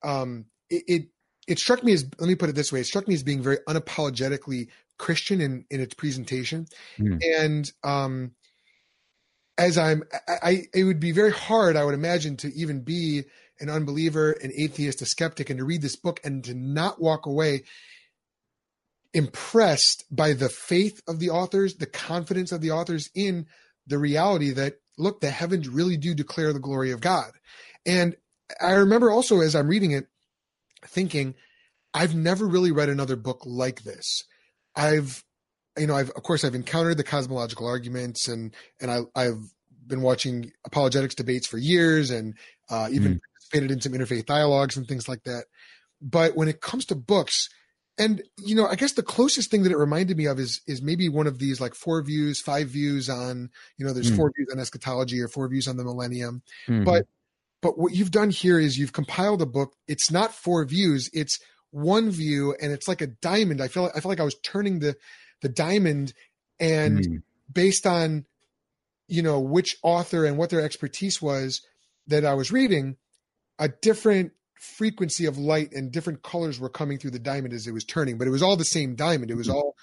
[0.05, 1.03] um it, it
[1.47, 3.43] it struck me as let me put it this way it struck me as being
[3.43, 6.67] very unapologetically christian in in its presentation
[6.99, 7.21] mm.
[7.41, 8.33] and um
[9.59, 13.25] as i'm I, I it would be very hard i would imagine to even be
[13.61, 17.27] an unbeliever an atheist a skeptic and to read this book and to not walk
[17.27, 17.63] away
[19.15, 23.47] impressed by the faith of the authors, the confidence of the authors in
[23.87, 27.31] the reality that look, the heavens really do declare the glory of God.
[27.85, 28.17] And
[28.61, 30.07] I remember also as I'm reading it,
[30.87, 31.35] thinking,
[31.95, 34.25] I've never really read another book like this.
[34.75, 35.25] I've,
[35.79, 39.41] you know, I've of course I've encountered the cosmological arguments and and I, I've
[39.87, 42.35] been watching apologetics debates for years and
[42.71, 43.21] uh, even mm.
[43.21, 45.45] participated in some interfaith dialogues and things like that.
[46.01, 47.49] But when it comes to books,
[47.99, 50.81] and you know, I guess the closest thing that it reminded me of is is
[50.83, 54.17] maybe one of these like four views, five views on you know, there's mm.
[54.17, 56.85] four views on eschatology or four views on the millennium, mm-hmm.
[56.85, 57.07] but
[57.63, 59.75] but what you've done here is you've compiled a book.
[59.87, 61.09] It's not four views.
[61.13, 61.39] It's
[61.71, 63.63] one view and it's like a diamond.
[63.63, 64.97] I feel like, I feel like I was turning the,
[65.41, 66.13] the diamond
[66.61, 67.23] and mm.
[67.51, 68.27] based on,
[69.07, 71.63] you know, which author and what their expertise was
[72.09, 72.97] that I was reading,
[73.59, 77.73] a different frequency of light and different colors were coming through the diamond as it
[77.73, 79.31] was turning, but it was all the same diamond.
[79.31, 79.55] It was mm.
[79.55, 79.77] all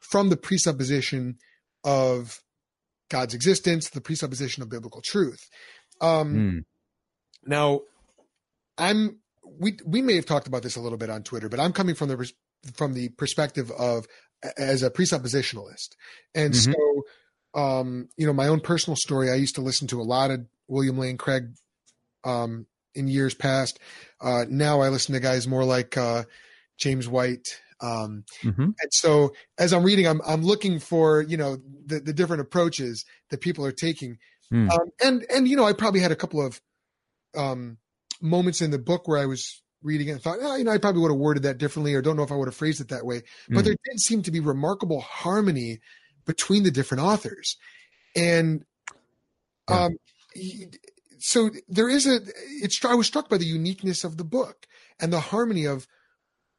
[0.00, 1.36] from the presupposition
[1.84, 2.40] of
[3.10, 5.48] God's existence, the presupposition of biblical truth.
[6.00, 6.64] Um, mm.
[7.44, 7.82] Now,
[8.76, 11.72] I'm we we may have talked about this a little bit on Twitter, but I'm
[11.72, 12.32] coming from the
[12.74, 14.06] from the perspective of
[14.56, 15.96] as a presuppositionalist,
[16.34, 16.72] and mm-hmm.
[16.72, 19.30] so um, you know my own personal story.
[19.30, 21.50] I used to listen to a lot of William Lane Craig
[22.24, 23.78] um, in years past.
[24.20, 26.24] Uh, now I listen to guys more like uh,
[26.78, 27.60] James White.
[27.80, 28.62] Um, mm-hmm.
[28.62, 33.04] And so as I'm reading, I'm I'm looking for you know the the different approaches
[33.30, 34.18] that people are taking.
[34.52, 34.70] Mm.
[34.70, 36.60] Um, and and you know I probably had a couple of
[37.36, 37.78] um,
[38.20, 40.78] moments in the book where I was reading it and thought, oh, you know, I
[40.78, 42.88] probably would have worded that differently or don't know if I would have phrased it
[42.88, 43.22] that way.
[43.48, 43.64] But mm.
[43.64, 45.80] there did seem to be remarkable harmony
[46.26, 47.56] between the different authors.
[48.16, 48.64] And
[49.68, 49.96] um,
[51.18, 52.20] so there is a,
[52.62, 54.66] it's, I was struck by the uniqueness of the book
[55.00, 55.86] and the harmony of,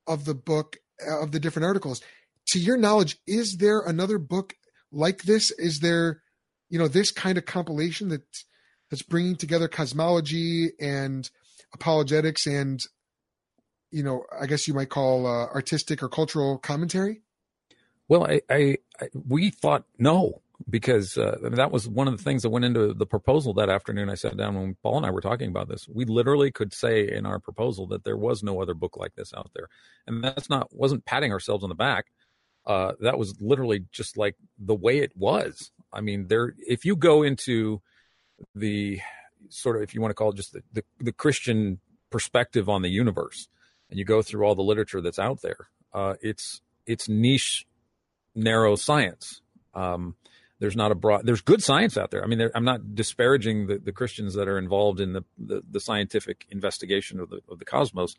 [0.08, 2.02] of the book, uh, of the different articles.
[2.50, 4.56] To your knowledge, is there another book
[4.92, 5.52] like this?
[5.52, 6.22] Is there,
[6.70, 8.24] you know, this kind of compilation that
[8.90, 11.30] that's bringing together cosmology and
[11.74, 12.82] apologetics and
[13.92, 17.22] you know i guess you might call uh, artistic or cultural commentary?
[18.08, 22.42] Well I, I, I we thought no because uh, that was one of the things
[22.42, 24.10] that went into the proposal that afternoon.
[24.10, 25.88] I sat down when paul and i were talking about this.
[25.88, 29.34] We literally could say in our proposal that there was no other book like this
[29.36, 29.68] out there.
[30.06, 32.08] And that's not wasn't patting ourselves on the back.
[32.66, 35.72] Uh, that was literally just like the way it was.
[35.94, 37.82] I mean there if you go into
[38.56, 39.00] the
[39.50, 42.82] sort of, if you want to call it just the, the, the Christian perspective on
[42.82, 43.48] the universe,
[43.90, 47.68] and you go through all the literature that's out there, uh, it's it's niche,
[48.36, 49.42] narrow science.
[49.74, 50.16] Um,
[50.60, 51.26] there's not a broad.
[51.26, 52.24] There's good science out there.
[52.24, 55.80] I mean, I'm not disparaging the, the Christians that are involved in the, the, the
[55.80, 58.16] scientific investigation of the of the cosmos,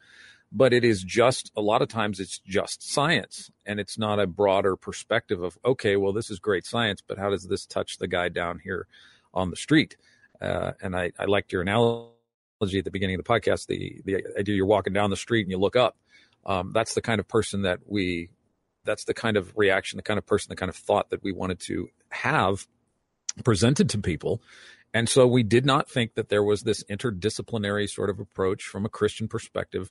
[0.51, 4.27] but it is just a lot of times it's just science, and it's not a
[4.27, 8.09] broader perspective of okay, well, this is great science, but how does this touch the
[8.09, 8.87] guy down here
[9.35, 9.97] on the street?
[10.40, 13.66] Uh, and I, I liked your analogy at the beginning of the podcast.
[13.66, 15.97] The the idea you're walking down the street and you look up.
[16.47, 18.31] Um, that's the kind of person that we.
[18.85, 21.33] That's the kind of reaction, the kind of person, the kind of thought that we
[21.33, 22.66] wanted to have
[23.45, 24.40] presented to people.
[24.93, 28.85] And so we did not think that there was this interdisciplinary sort of approach from
[28.85, 29.90] a Christian perspective,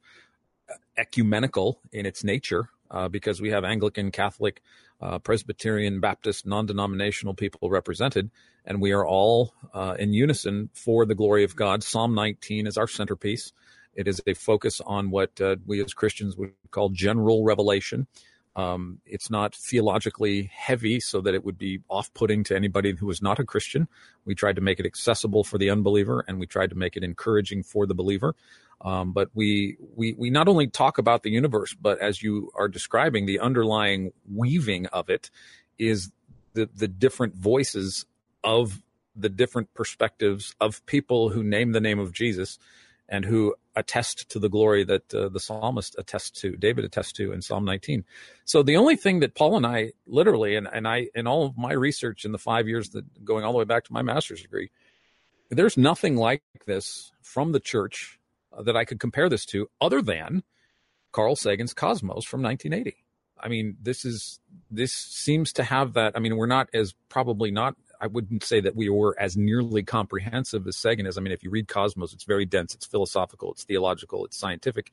[0.97, 4.61] ecumenical in its nature, uh, because we have Anglican, Catholic,
[5.01, 8.31] uh, Presbyterian, Baptist, non denominational people represented,
[8.65, 11.83] and we are all uh, in unison for the glory of God.
[11.83, 13.51] Psalm 19 is our centerpiece.
[13.95, 18.07] It is a focus on what uh, we as Christians would call general revelation.
[18.55, 23.09] Um, it's not theologically heavy so that it would be off putting to anybody who
[23.09, 23.87] is not a Christian.
[24.25, 27.03] We tried to make it accessible for the unbeliever and we tried to make it
[27.03, 28.35] encouraging for the believer.
[28.81, 32.67] Um, but we, we, we not only talk about the universe, but as you are
[32.67, 35.29] describing, the underlying weaving of it
[35.77, 36.11] is
[36.53, 38.05] the, the different voices
[38.43, 38.81] of
[39.15, 42.57] the different perspectives of people who name the name of Jesus
[43.09, 47.31] and who attest to the glory that uh, the psalmist attests to, David attests to
[47.31, 48.05] in Psalm 19.
[48.45, 51.57] So the only thing that Paul and I literally, and, and I, in all of
[51.57, 54.41] my research in the five years that going all the way back to my master's
[54.41, 54.69] degree,
[55.49, 58.18] there's nothing like this from the church
[58.63, 60.43] that I could compare this to other than
[61.11, 62.97] Carl Sagan's Cosmos from 1980.
[63.41, 66.13] I mean, this is, this seems to have that.
[66.15, 69.83] I mean, we're not as probably not I wouldn't say that we were as nearly
[69.83, 71.17] comprehensive as Sagan is.
[71.17, 74.91] I mean, if you read Cosmos, it's very dense, it's philosophical, it's theological, it's scientific.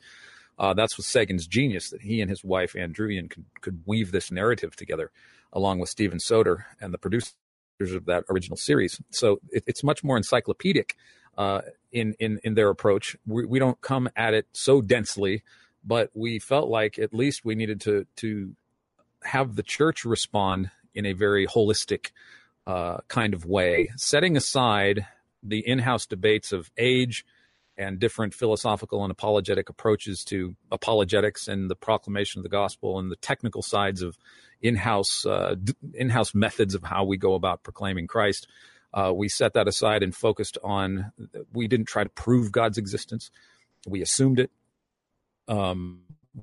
[0.58, 4.10] Uh, that's what Sagan's genius that he and his wife Ann Druyan could, could weave
[4.10, 5.10] this narrative together,
[5.52, 7.34] along with Steven Soter and the producers
[7.80, 9.00] of that original series.
[9.10, 10.96] So it, it's much more encyclopedic
[11.36, 13.16] uh, in in in their approach.
[13.26, 15.42] We, we don't come at it so densely,
[15.84, 18.54] but we felt like at least we needed to to
[19.22, 22.10] have the church respond in a very holistic
[22.66, 25.06] uh, kind of way, setting aside
[25.42, 27.24] the in-house debates of age
[27.78, 33.10] and different philosophical and apologetic approaches to apologetics and the proclamation of the gospel and
[33.10, 34.16] the technical sides of
[34.62, 35.54] in-house uh,
[35.94, 38.48] in-house methods of how we go about proclaiming Christ.
[38.94, 41.12] Uh, we set that aside and focused on.
[41.52, 43.30] We didn't try to prove God's existence.
[43.86, 44.50] We assumed it.
[45.48, 46.00] Um,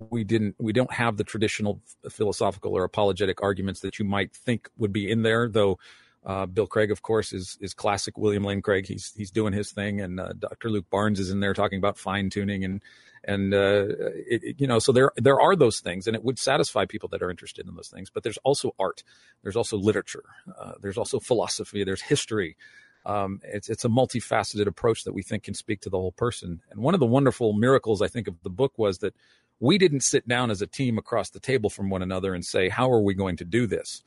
[0.10, 0.56] we didn't.
[0.60, 5.10] We don't have the traditional philosophical or apologetic arguments that you might think would be
[5.10, 5.78] in there, though
[6.26, 8.88] uh, Bill Craig, of course, is is classic William Lane Craig.
[8.88, 10.70] He's he's doing his thing, and uh, Dr.
[10.70, 12.82] Luke Barnes is in there talking about fine tuning and
[13.26, 13.86] and uh,
[14.28, 17.10] it, it, you know, so there there are those things, and it would satisfy people
[17.10, 18.10] that are interested in those things.
[18.10, 19.04] But there's also art,
[19.44, 20.24] there's also literature,
[20.58, 22.58] uh, there's also philosophy, there's history.
[23.06, 26.62] Um, it's it's a multifaceted approach that we think can speak to the whole person.
[26.72, 29.14] And one of the wonderful miracles I think of the book was that
[29.60, 32.70] we didn't sit down as a team across the table from one another and say,
[32.70, 34.04] "How are we going to do this?"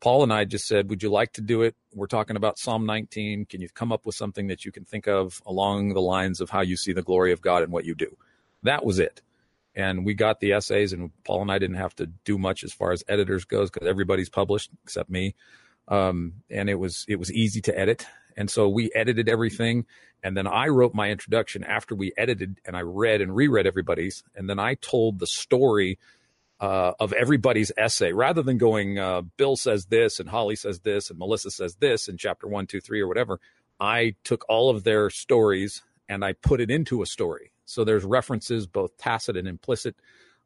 [0.00, 1.76] Paul and I just said, Would you like to do it?
[1.94, 3.44] We're talking about Psalm 19.
[3.44, 6.50] Can you come up with something that you can think of along the lines of
[6.50, 8.16] how you see the glory of God and what you do?
[8.62, 9.20] That was it.
[9.74, 12.72] And we got the essays, and Paul and I didn't have to do much as
[12.72, 15.34] far as editors goes because everybody's published except me.
[15.86, 19.86] Um, and it was it was easy to edit, and so we edited everything.
[20.22, 24.22] And then I wrote my introduction after we edited, and I read and reread everybody's,
[24.34, 25.98] and then I told the story
[26.60, 31.08] uh, of everybody's essay rather than going, uh, Bill says this and Holly says this
[31.08, 33.40] and Melissa says this in chapter one, two, three, or whatever.
[33.80, 37.52] I took all of their stories and I put it into a story.
[37.64, 39.96] So there's references, both tacit and implicit,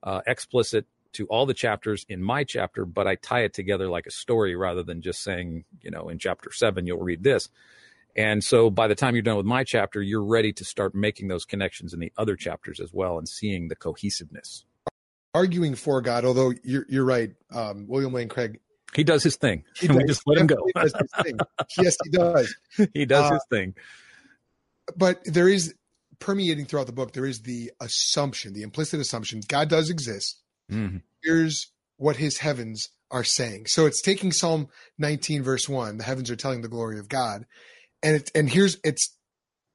[0.05, 4.07] uh, explicit to all the chapters in my chapter, but I tie it together like
[4.07, 7.49] a story rather than just saying, you know, in chapter seven, you'll read this.
[8.17, 11.27] And so by the time you're done with my chapter, you're ready to start making
[11.27, 14.65] those connections in the other chapters as well and seeing the cohesiveness
[15.35, 17.33] arguing for God, although you're you're right.
[17.53, 18.61] Um, William Lane Craig.
[18.95, 19.65] He does his thing.
[19.77, 20.57] He does, we just let him go.
[21.77, 22.55] yes, he does.
[22.95, 23.75] he does uh, his thing.
[24.97, 25.75] But there is
[26.21, 27.13] permeating throughout the book.
[27.13, 30.41] There is the assumption, the implicit assumption, God does exist.
[30.71, 30.99] Mm-hmm.
[31.23, 33.67] Here's what His heavens are saying.
[33.67, 34.69] So it's taking Psalm
[34.99, 35.99] 19, verse one.
[35.99, 37.47] The heavens are telling the glory of God,
[38.03, 39.17] and it, and here's it's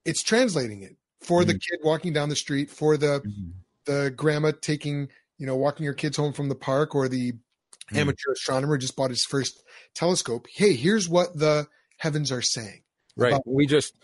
[0.06, 1.50] it's translating it for mm-hmm.
[1.50, 3.50] the kid walking down the street, for the mm-hmm.
[3.86, 7.98] the grandma taking you know, walking your kids home from the park or the mm.
[7.98, 9.64] amateur astronomer just bought his first
[9.96, 10.46] telescope.
[10.54, 12.82] Hey, here's what the heavens are saying.
[13.16, 13.34] Right.
[13.34, 13.96] About- we just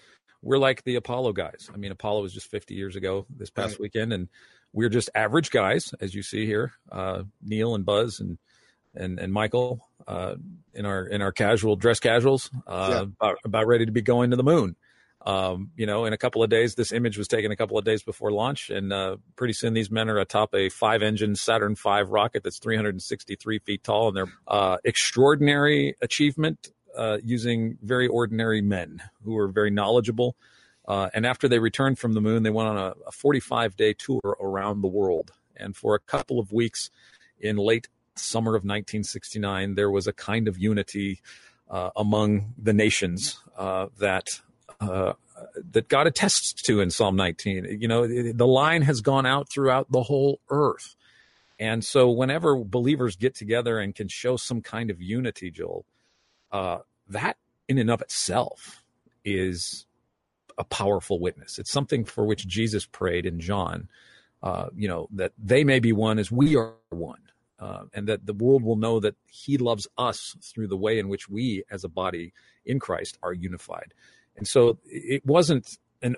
[0.42, 1.70] we're like the Apollo guys.
[1.74, 3.82] I mean, Apollo was just 50 years ago this past right.
[3.82, 4.30] weekend, and
[4.74, 6.72] we're just average guys, as you see here.
[6.92, 8.38] Uh, Neil and Buzz and
[8.96, 10.36] and and Michael uh,
[10.74, 13.02] in our in our casual dress casuals, uh, yeah.
[13.02, 14.76] about, about ready to be going to the moon
[15.26, 17.84] um, you know, in a couple of days, this image was taken a couple of
[17.84, 22.04] days before launch, and uh, pretty soon these men are atop a five-engine Saturn V
[22.04, 29.02] rocket that's 363 feet tall, and they're uh, extraordinary achievement uh, using very ordinary men
[29.24, 30.36] who are very knowledgeable.
[30.88, 34.38] Uh, and after they returned from the moon, they went on a, a 45-day tour
[34.40, 36.92] around the world, and for a couple of weeks
[37.40, 41.20] in late summer of 1969, there was a kind of unity
[41.68, 44.42] uh, among the nations uh, that
[44.80, 45.14] uh,
[45.72, 47.78] that God attests to in Psalm 19.
[47.80, 50.96] You know, the line has gone out throughout the whole earth.
[51.60, 55.86] And so whenever believers get together and can show some kind of unity, Joel,
[56.52, 58.84] uh, that in and of itself
[59.24, 59.86] is
[60.58, 61.60] a powerful witness.
[61.60, 63.90] It's something for which Jesus prayed in John,
[64.44, 67.20] uh, you know, that they may be one as we are one.
[67.58, 71.08] Uh, and that the world will know that he loves us through the way in
[71.08, 72.34] which we as a body
[72.66, 73.94] in Christ are unified.
[74.38, 76.16] And so it wasn't an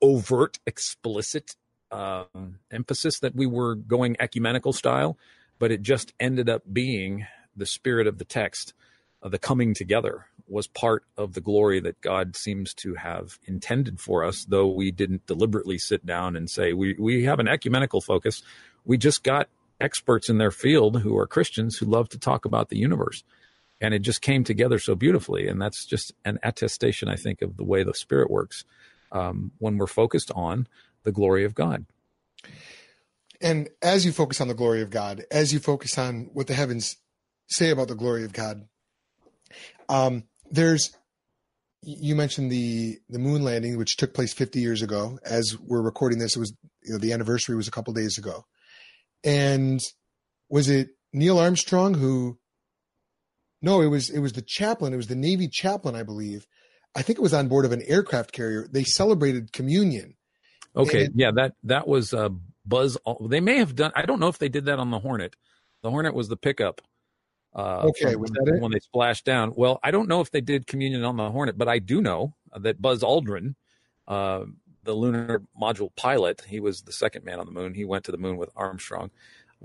[0.00, 1.56] overt, explicit
[1.90, 5.16] um, emphasis that we were going ecumenical style,
[5.58, 7.26] but it just ended up being
[7.56, 8.74] the spirit of the text.
[9.22, 14.00] Uh, the coming together was part of the glory that God seems to have intended
[14.00, 18.00] for us, though we didn't deliberately sit down and say, we, we have an ecumenical
[18.00, 18.42] focus.
[18.84, 19.48] We just got
[19.80, 23.24] experts in their field who are Christians who love to talk about the universe
[23.80, 25.48] and it just came together so beautifully.
[25.48, 28.64] And that's just an attestation, I think, of the way the Spirit works
[29.12, 30.66] um, when we're focused on
[31.02, 31.86] the glory of God.
[33.40, 36.54] And as you focus on the glory of God, as you focus on what the
[36.54, 36.96] heavens
[37.48, 38.66] say about the glory of God,
[39.88, 40.96] um, there's
[41.82, 45.18] you mentioned the the moon landing, which took place 50 years ago.
[45.24, 48.44] As we're recording this, it was you know the anniversary was a couple days ago,
[49.22, 49.80] and
[50.48, 52.38] was it Neil Armstrong who
[53.62, 54.92] no, it was it was the chaplain.
[54.92, 56.46] It was the Navy chaplain, I believe.
[56.94, 58.66] I think it was on board of an aircraft carrier.
[58.70, 60.14] They celebrated communion.
[60.74, 62.30] Okay, and, yeah that that was uh,
[62.64, 62.98] Buzz.
[63.20, 63.92] They may have done.
[63.94, 65.36] I don't know if they did that on the Hornet.
[65.82, 66.80] The Hornet was the pickup.
[67.54, 68.62] Uh, okay, from was when, that it?
[68.62, 69.52] when they splashed down?
[69.56, 72.34] Well, I don't know if they did communion on the Hornet, but I do know
[72.54, 73.54] that Buzz Aldrin,
[74.06, 74.44] uh,
[74.84, 77.72] the lunar module pilot, he was the second man on the moon.
[77.72, 79.10] He went to the moon with Armstrong.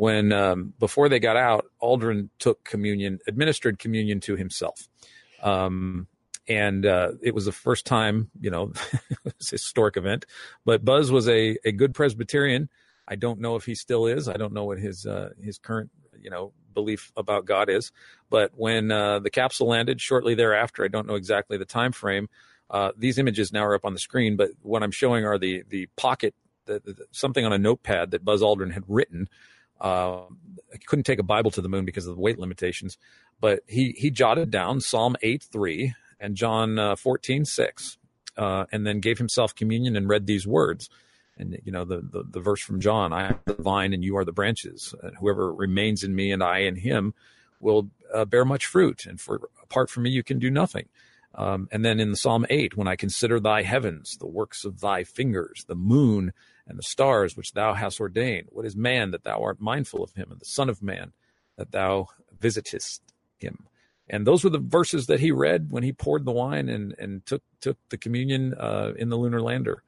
[0.01, 4.89] When um, before they got out, Aldrin took communion, administered communion to himself.
[5.43, 6.07] Um,
[6.47, 8.73] and uh, it was the first time, you know,
[9.25, 10.25] it's a historic event.
[10.65, 12.67] But Buzz was a, a good Presbyterian.
[13.07, 14.27] I don't know if he still is.
[14.27, 17.91] I don't know what his uh, his current, you know, belief about God is.
[18.27, 22.27] But when uh, the capsule landed shortly thereafter, I don't know exactly the time frame.
[22.71, 25.61] Uh, these images now are up on the screen, but what I'm showing are the
[25.69, 26.33] the pocket,
[26.65, 29.29] the, the, something on a notepad that Buzz Aldrin had written.
[29.81, 30.21] Uh,
[30.85, 32.97] couldn't take a Bible to the moon because of the weight limitations,
[33.39, 37.97] but he he jotted down Psalm 8 3 and John uh, 14 6,
[38.37, 40.89] uh, and then gave himself communion and read these words.
[41.37, 44.17] And you know the, the, the verse from John: "I am the vine, and you
[44.17, 44.93] are the branches.
[45.01, 47.13] And whoever remains in me, and I in him,
[47.59, 49.05] will uh, bear much fruit.
[49.05, 50.87] And for apart from me, you can do nothing."
[51.33, 54.81] Um, and then in the Psalm 8, when I consider thy heavens, the works of
[54.81, 56.33] thy fingers, the moon
[56.71, 60.13] and the stars which thou hast ordained, what is man that thou art mindful of
[60.13, 61.11] him, and the Son of Man
[61.57, 62.07] that thou
[62.39, 63.01] visitest
[63.39, 63.67] him?
[64.09, 67.25] And those were the verses that he read when he poured the wine and, and
[67.25, 69.83] took took the communion uh, in the lunar lander.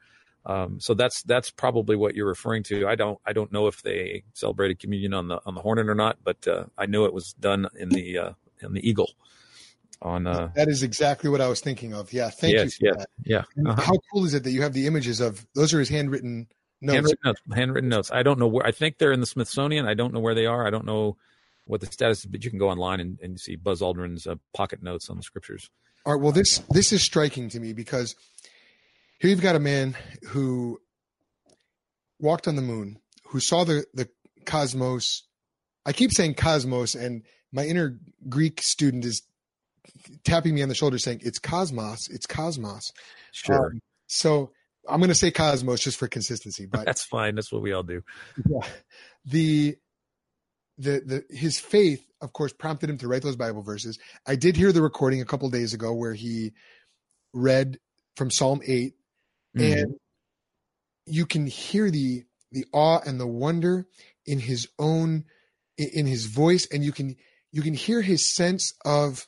[0.45, 2.85] Um, so that's that's probably what you're referring to.
[2.85, 5.95] I don't I don't know if they celebrated communion on the on the Hornet or
[5.95, 8.31] not, but uh, I know it was done in the uh,
[8.61, 9.09] in the Eagle.
[10.01, 12.11] On uh, that is exactly what I was thinking of.
[12.11, 12.89] Yeah, thank yes, you.
[12.89, 13.09] yeah, that.
[13.23, 13.71] yeah.
[13.71, 13.81] Uh-huh.
[13.81, 16.47] How cool is it that you have the images of those are his handwritten
[16.83, 16.95] notes?
[16.95, 17.41] Handwritten notes.
[17.53, 18.11] Handwritten notes.
[18.11, 18.65] I don't know where.
[18.65, 19.87] I think they're in the Smithsonian.
[19.87, 20.67] I don't know where they are.
[20.67, 21.17] I don't know
[21.65, 24.35] what the status is, but you can go online and, and see Buzz Aldrin's uh,
[24.53, 25.69] pocket notes on the scriptures.
[26.05, 26.21] All right.
[26.21, 28.15] Well, this this is striking to me because
[29.19, 29.95] here you've got a man
[30.29, 30.79] who
[32.19, 34.09] walked on the moon, who saw the the
[34.45, 35.23] cosmos.
[35.85, 39.21] I keep saying cosmos, and my inner Greek student is
[40.23, 42.91] tapping me on the shoulder saying it's cosmos, it's cosmos.
[43.31, 43.67] Sure.
[43.67, 44.51] Um, so
[44.89, 47.35] I'm going to say cosmos just for consistency, but that's fine.
[47.35, 48.01] That's what we all do.
[48.49, 48.67] Yeah.
[49.25, 49.77] The
[50.77, 53.99] the the his faith, of course, prompted him to write those Bible verses.
[54.27, 56.53] I did hear the recording a couple days ago where he
[57.33, 57.77] read
[58.17, 58.93] from Psalm 8
[59.55, 59.81] Mhm.
[59.83, 59.95] and
[61.05, 63.87] you can hear the the awe and the wonder
[64.25, 65.25] in his own
[65.77, 67.15] in his voice and you can
[67.51, 69.27] you can hear his sense of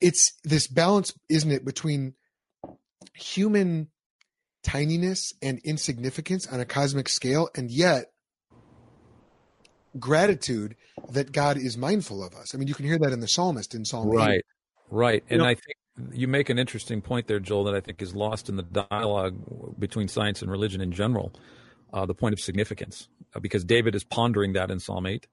[0.00, 2.14] it's this balance isn't it between
[3.14, 3.88] human
[4.64, 8.06] tininess and insignificance on a cosmic scale and yet
[9.98, 10.76] gratitude
[11.10, 12.54] that God is mindful of us.
[12.54, 14.16] I mean, you can hear that in the psalmist in Psalm 8.
[14.16, 14.44] Right,
[14.90, 15.22] right.
[15.28, 15.76] You And know- I think
[16.12, 19.78] you make an interesting point there, Joel, that I think is lost in the dialogue
[19.78, 21.32] between science and religion in general.
[21.92, 25.26] Uh, the point of significance, uh, because David is pondering that in Psalm eight.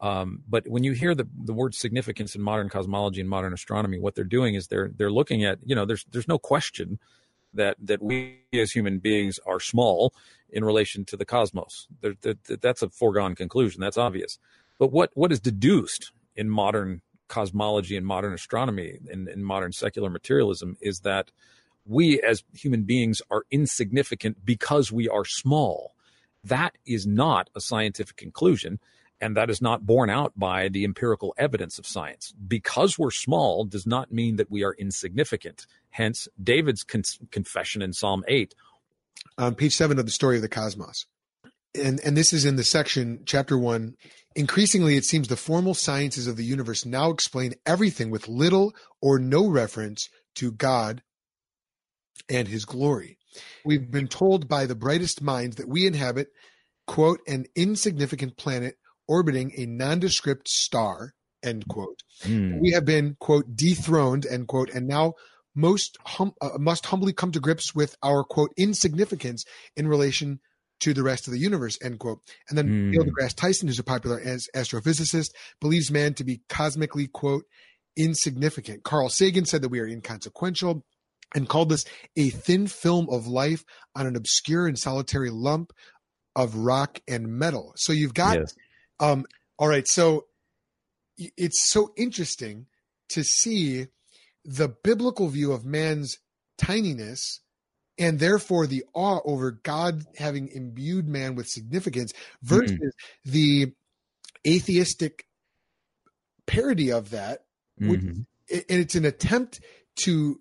[0.00, 4.00] Um, but when you hear the the word significance in modern cosmology and modern astronomy,
[4.00, 6.98] what they're doing is they're they're looking at you know there's there's no question
[7.54, 10.14] that that we as human beings are small
[10.50, 11.88] in relation to the cosmos.
[12.00, 13.80] There, that, that's a foregone conclusion.
[13.80, 14.38] That's obvious.
[14.78, 20.10] But what what is deduced in modern cosmology and modern astronomy and, and modern secular
[20.10, 21.30] materialism is that
[21.86, 25.94] we as human beings are insignificant because we are small.
[26.42, 28.78] That is not a scientific conclusion.
[29.20, 32.34] And that is not borne out by the empirical evidence of science.
[32.46, 35.66] Because we're small does not mean that we are insignificant.
[35.90, 38.54] Hence, David's con- confession in Psalm 8
[39.38, 41.06] on page seven of the story of the cosmos.
[41.80, 43.94] And, and this is in the section, chapter one.
[44.36, 49.18] Increasingly, it seems the formal sciences of the universe now explain everything with little or
[49.18, 51.02] no reference to God
[52.28, 53.18] and his glory.
[53.64, 56.28] We've been told by the brightest minds that we inhabit,
[56.86, 58.76] quote, an insignificant planet
[59.08, 62.00] orbiting a nondescript star, end quote.
[62.22, 62.60] Mm.
[62.60, 65.14] We have been, quote, dethroned, end quote, and now
[65.54, 69.44] most hum, uh, must humbly come to grips with our, quote, insignificance
[69.76, 70.40] in relation
[70.80, 72.20] to the rest of the universe, end quote.
[72.48, 72.90] And then Mm.
[72.90, 75.30] Neil deGrasse Tyson, who's a popular as- astrophysicist,
[75.60, 77.44] believes man to be cosmically, quote,
[77.96, 78.82] insignificant.
[78.82, 80.84] Carl Sagan said that we are inconsequential
[81.34, 81.84] and called this
[82.16, 85.72] a thin film of life on an obscure and solitary lump
[86.36, 87.72] of rock and metal.
[87.76, 88.54] So you've got Yes.
[89.00, 89.26] Um,
[89.58, 89.86] all right.
[89.86, 90.26] So
[91.16, 92.66] it's so interesting
[93.10, 93.86] to see
[94.44, 96.18] the biblical view of man's
[96.58, 97.40] tininess
[97.98, 102.92] and therefore the awe over God having imbued man with significance versus
[103.24, 103.72] the
[104.46, 105.26] atheistic
[106.46, 107.44] parody of that.
[107.80, 108.26] Would- Mhm.
[108.50, 109.60] And it's an attempt
[109.96, 110.40] to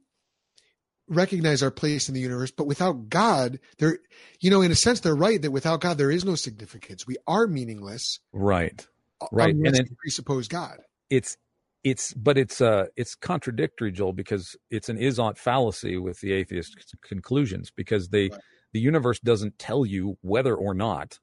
[1.08, 4.00] recognize our place in the universe, but without God, there,
[4.40, 7.06] you know, in a sense, they're right that without God, there is no significance.
[7.06, 8.86] We are meaningless Right.
[9.32, 9.56] Right.
[9.56, 10.80] And then we presuppose God.
[11.10, 11.38] it's
[11.84, 16.76] it's but it's uh it's contradictory joel because it's an is-ought fallacy with the atheist
[17.02, 18.40] conclusions because they right.
[18.72, 21.20] the universe doesn't tell you whether or not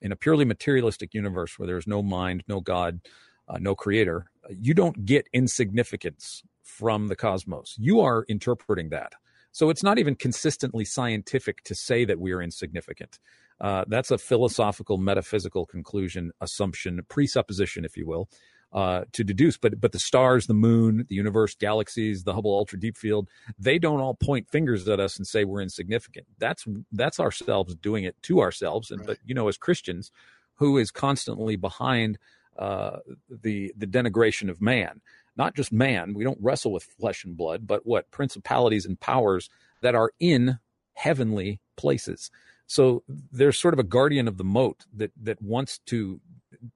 [0.00, 3.00] in a purely materialistic universe where there's no mind no god
[3.48, 9.12] uh, no creator you don't get insignificance from the cosmos you are interpreting that
[9.50, 13.18] so it's not even consistently scientific to say that we are insignificant
[13.60, 18.28] uh, that's a philosophical metaphysical conclusion assumption presupposition if you will
[18.72, 19.56] uh, to deduce.
[19.58, 23.78] But but the stars, the moon, the universe, galaxies, the Hubble Ultra Deep Field, they
[23.78, 26.26] don't all point fingers at us and say we're insignificant.
[26.38, 28.90] That's that's ourselves doing it to ourselves.
[28.90, 29.08] And right.
[29.08, 30.10] but you know, as Christians,
[30.54, 32.18] who is constantly behind
[32.58, 32.98] uh,
[33.28, 35.00] the the denigration of man,
[35.36, 36.14] not just man.
[36.14, 39.48] We don't wrestle with flesh and blood, but what principalities and powers
[39.80, 40.58] that are in
[40.94, 42.30] heavenly places.
[42.66, 46.20] So there's sort of a guardian of the moat that that wants to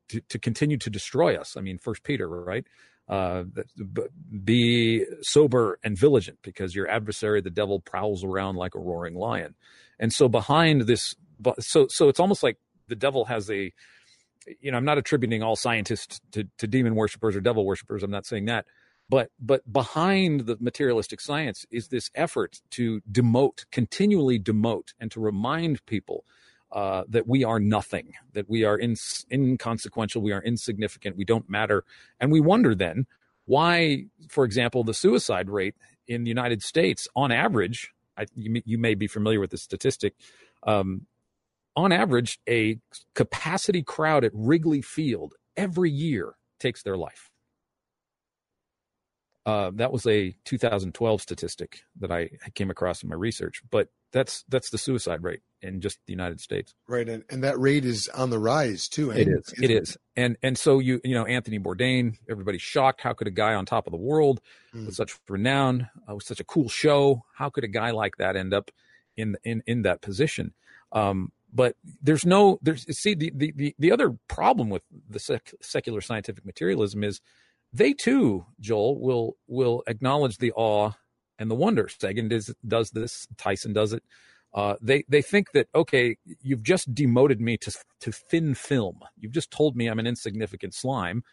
[0.08, 1.56] to, to continue to destroy us.
[1.56, 2.66] I mean, First Peter, right?
[3.08, 3.44] Uh,
[4.44, 9.54] be sober and vigilant because your adversary, the devil, prowls around like a roaring lion.
[10.00, 11.14] And so behind this,
[11.60, 13.72] so so it's almost like the devil has a,
[14.60, 18.02] you know, I'm not attributing all scientists to, to demon worshippers or devil worshippers.
[18.02, 18.66] I'm not saying that,
[19.08, 25.20] but but behind the materialistic science is this effort to demote, continually demote, and to
[25.20, 26.24] remind people
[26.72, 28.96] uh, that we are nothing, that we are in,
[29.30, 31.84] inconsequential, we are insignificant, we don't matter.
[32.20, 33.06] And we wonder then
[33.44, 35.76] why, for example, the suicide rate
[36.08, 40.14] in the United States, on average, I, you, you, may be familiar with the statistic,
[40.64, 41.06] um,
[41.76, 42.78] on average, a
[43.14, 47.30] capacity crowd at Wrigley Field every year takes their life.
[49.44, 54.44] Uh, that was a 2012 statistic that I, came across in my research, but that's
[54.48, 56.74] that's the suicide rate in just the United States.
[56.88, 59.12] Right, and, and that rate is on the rise too.
[59.12, 59.54] It is.
[59.62, 59.96] It is.
[60.16, 63.02] And and so you you know Anthony Bourdain, everybody's shocked.
[63.02, 64.40] How could a guy on top of the world
[64.74, 64.86] mm.
[64.86, 68.34] with such renown, uh, with such a cool show, how could a guy like that
[68.34, 68.72] end up
[69.16, 70.54] in in in that position?
[70.90, 75.52] Um, but there's no there's see the the the, the other problem with the sec,
[75.62, 77.20] secular scientific materialism is
[77.72, 80.92] they too, Joel, will will acknowledge the awe
[81.38, 81.88] and the wonder.
[81.88, 83.26] Sagan does, does this.
[83.36, 84.02] Tyson does it.
[84.54, 89.00] Uh, they they think that okay, you've just demoted me to to thin film.
[89.18, 91.24] You've just told me I'm an insignificant slime,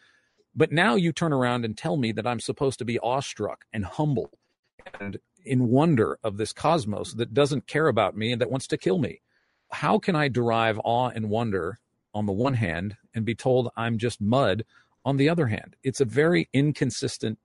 [0.54, 3.84] but now you turn around and tell me that I'm supposed to be awestruck and
[3.84, 4.30] humble
[5.00, 8.78] and in wonder of this cosmos that doesn't care about me and that wants to
[8.78, 9.20] kill me.
[9.74, 11.80] How can I derive awe and wonder
[12.14, 14.64] on the one hand and be told I'm just mud
[15.04, 15.76] on the other hand?
[15.82, 17.38] It's a very inconsistent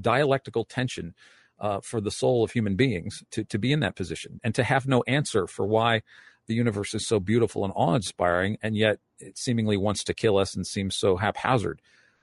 [0.00, 1.14] dialectical tension
[1.60, 4.64] uh, for the soul of human beings to, to be in that position and to
[4.64, 6.02] have no answer for why
[6.46, 10.36] the universe is so beautiful and awe inspiring, and yet it seemingly wants to kill
[10.36, 11.80] us and seems so haphazard.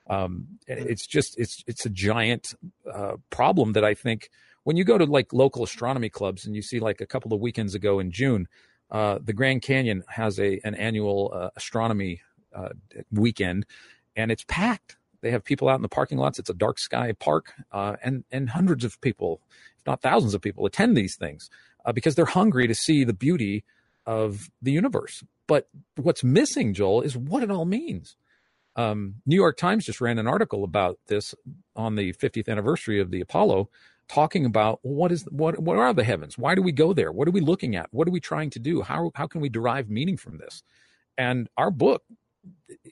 [0.08, 2.54] Um, it's just it's it's a giant
[2.92, 4.30] uh, problem that I think
[4.64, 7.40] when you go to like local astronomy clubs and you see like a couple of
[7.40, 8.48] weekends ago in June,
[8.90, 12.20] uh, the Grand Canyon has a an annual uh, astronomy
[12.54, 12.70] uh,
[13.10, 13.66] weekend,
[14.14, 14.96] and it's packed.
[15.22, 16.38] They have people out in the parking lots.
[16.38, 19.40] It's a dark sky park, uh, and and hundreds of people,
[19.78, 21.50] if not thousands of people, attend these things
[21.84, 23.64] uh, because they're hungry to see the beauty
[24.06, 25.24] of the universe.
[25.46, 28.16] But what's missing, Joel, is what it all means.
[28.76, 31.34] Um, New York Times just ran an article about this
[31.74, 33.70] on the 50th anniversary of the Apollo,
[34.08, 36.38] talking about what is what what are the heavens?
[36.38, 37.12] Why do we go there?
[37.12, 37.88] What are we looking at?
[37.90, 38.82] What are we trying to do?
[38.82, 40.62] How how can we derive meaning from this?
[41.18, 42.02] And our book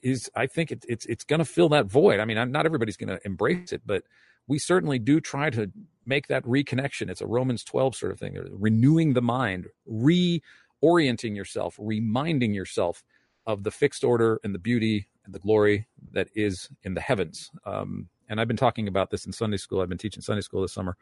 [0.03, 2.19] is I think it, it's it's going to fill that void.
[2.19, 4.03] I mean, not everybody's going to embrace it, but
[4.47, 5.71] we certainly do try to
[6.05, 7.09] make that reconnection.
[7.09, 13.03] It's a Romans 12 sort of thing, renewing the mind, reorienting yourself, reminding yourself
[13.47, 17.51] of the fixed order and the beauty and the glory that is in the heavens.
[17.65, 19.81] Um, and I've been talking about this in Sunday school.
[19.81, 20.97] I've been teaching Sunday school this summer,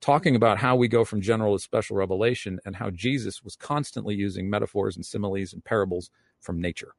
[0.00, 4.14] talking about how we go from general to special revelation and how Jesus was constantly
[4.14, 6.10] using metaphors and similes and parables
[6.40, 6.94] from nature.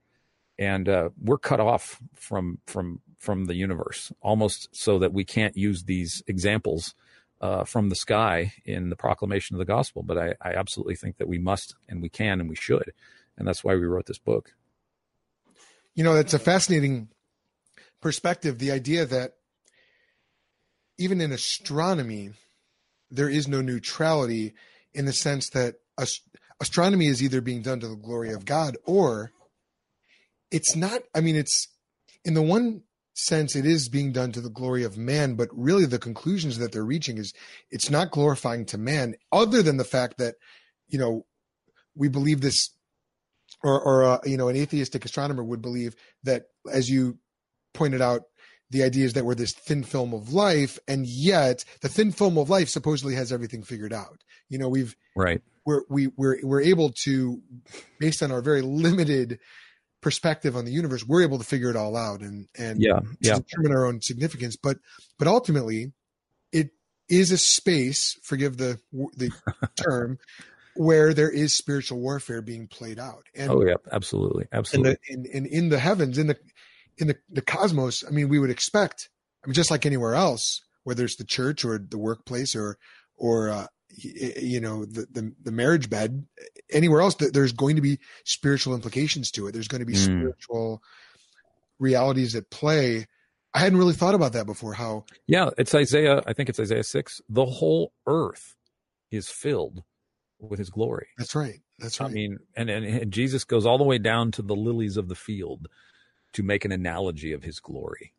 [0.58, 5.58] And uh, we're cut off from from from the universe almost so that we can't
[5.58, 6.94] use these examples
[7.42, 10.04] uh, from the sky in the proclamation of the gospel.
[10.04, 12.94] But I, I absolutely think that we must and we can and we should.
[13.38, 14.54] And that's why we wrote this book.
[15.96, 17.10] You know it's a fascinating
[18.00, 19.34] perspective the idea that
[20.98, 22.32] even in astronomy
[23.12, 24.54] there is no neutrality
[24.94, 26.28] in the sense that ast-
[26.60, 29.32] astronomy is either being done to the glory of god or
[30.54, 31.68] it's not, I mean, it's
[32.24, 32.84] in the one
[33.16, 36.72] sense, it is being done to the glory of man, but really the conclusions that
[36.72, 37.34] they're reaching is
[37.72, 40.36] it's not glorifying to man, other than the fact that,
[40.88, 41.26] you know,
[41.96, 42.70] we believe this,
[43.64, 47.18] or, or uh, you know, an atheistic astronomer would believe that, as you
[47.74, 48.22] pointed out,
[48.74, 52.38] the idea is that we're this thin film of life, and yet the thin film
[52.38, 54.24] of life supposedly has everything figured out.
[54.50, 55.42] You know, we've right.
[55.66, 57.42] We're we we're we're able to,
[58.00, 59.40] based on our very limited
[60.02, 63.38] perspective on the universe, we're able to figure it all out and and yeah, yeah.
[63.38, 64.58] determine our own significance.
[64.58, 64.78] But
[65.18, 65.94] but ultimately,
[66.52, 66.72] it
[67.08, 68.18] is a space.
[68.24, 69.32] Forgive the the
[69.76, 70.18] term.
[70.76, 74.98] Where there is spiritual warfare being played out, and oh yeah, absolutely, absolutely.
[75.08, 76.38] The, in, in, in the heavens, in the
[76.98, 79.10] in the, the cosmos, I mean, we would expect,
[79.44, 82.78] I mean, just like anywhere else, whether it's the church or the workplace or,
[83.18, 86.26] or, uh, you know, the, the, the, marriage bed,
[86.72, 89.52] anywhere else, there's going to be spiritual implications to it.
[89.52, 90.04] There's going to be mm.
[90.04, 90.82] spiritual
[91.80, 93.06] realities at play.
[93.54, 94.74] I hadn't really thought about that before.
[94.74, 95.06] How?
[95.28, 96.24] Yeah, it's Isaiah.
[96.26, 97.22] I think it's Isaiah six.
[97.30, 98.56] The whole earth
[99.12, 99.84] is filled
[100.40, 101.08] with His glory.
[101.18, 101.60] That's right.
[101.78, 102.10] That's right.
[102.10, 105.08] I mean, and, and, and Jesus goes all the way down to the lilies of
[105.08, 105.68] the field
[106.34, 108.14] to make an analogy of his glory.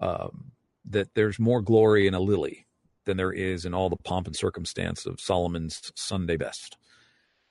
[0.00, 0.52] Um,
[0.88, 2.66] that there's more glory in a lily
[3.04, 6.76] than there is in all the pomp and circumstance of Solomon's Sunday best.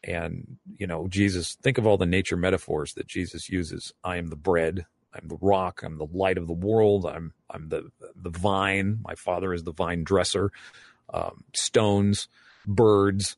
[0.04, 3.94] And, you know, Jesus, think of all the nature metaphors that Jesus uses.
[4.04, 4.86] I am the bread.
[5.14, 5.82] I'm the rock.
[5.84, 7.06] I'm the light of the world.
[7.06, 9.00] I'm, I'm the, the vine.
[9.04, 10.52] My father is the vine dresser.
[11.12, 12.28] Um, stones,
[12.66, 13.36] birds.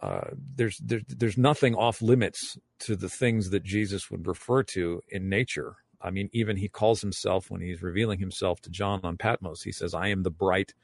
[0.00, 5.02] Uh, there's, there's, there's nothing off limits to the things that Jesus would refer to
[5.08, 9.16] in nature I mean, even he calls himself when he's revealing himself to John on
[9.16, 10.74] Patmos, he says, I am the bright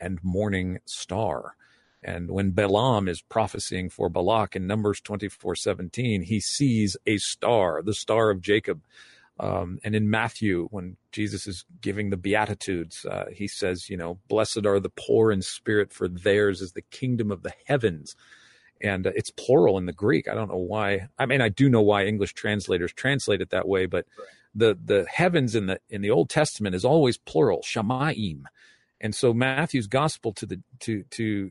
[0.00, 1.56] and morning star.
[2.02, 7.82] And when Balaam is prophesying for Balak in Numbers 24 17, he sees a star,
[7.82, 8.82] the star of Jacob.
[9.40, 14.18] Um, and in Matthew, when Jesus is giving the Beatitudes, uh, he says, you know,
[14.28, 18.16] blessed are the poor in spirit, for theirs is the kingdom of the heavens.
[18.80, 20.28] And uh, it's plural in the Greek.
[20.28, 21.08] I don't know why.
[21.18, 24.78] I mean, I do know why English translators translate it that way, but right the
[24.82, 28.42] the heavens in the in the Old Testament is always plural, shamaim,
[29.00, 31.50] and so Matthew's gospel to the to to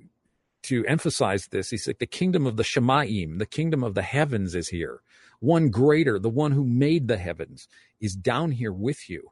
[0.64, 4.54] to emphasize this, he's like the kingdom of the shamaim, the kingdom of the heavens
[4.54, 5.02] is here.
[5.40, 7.70] One greater, the one who made the heavens,
[8.02, 9.30] is down here with you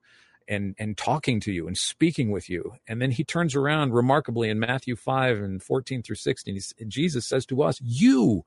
[0.47, 2.74] and and talking to you and speaking with you.
[2.88, 7.45] And then he turns around remarkably in matthew 5 and 14 through 16 jesus says
[7.47, 8.45] to us you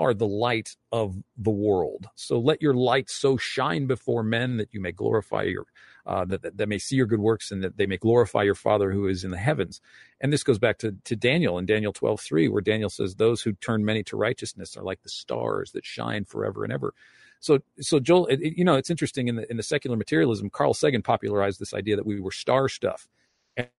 [0.00, 2.06] are the light of the world.
[2.14, 5.66] So let your light so shine before men that you may glorify your,
[6.06, 8.90] uh, that, that, may see your good works and that they may glorify your Father
[8.90, 9.82] who is in the heavens.
[10.18, 13.42] And this goes back to, to Daniel in Daniel 12, 3, where Daniel says, those
[13.42, 16.94] who turn many to righteousness are like the stars that shine forever and ever.
[17.38, 20.72] So, so Joel, it, you know, it's interesting in the, in the secular materialism, Carl
[20.72, 23.06] Sagan popularized this idea that we were star stuff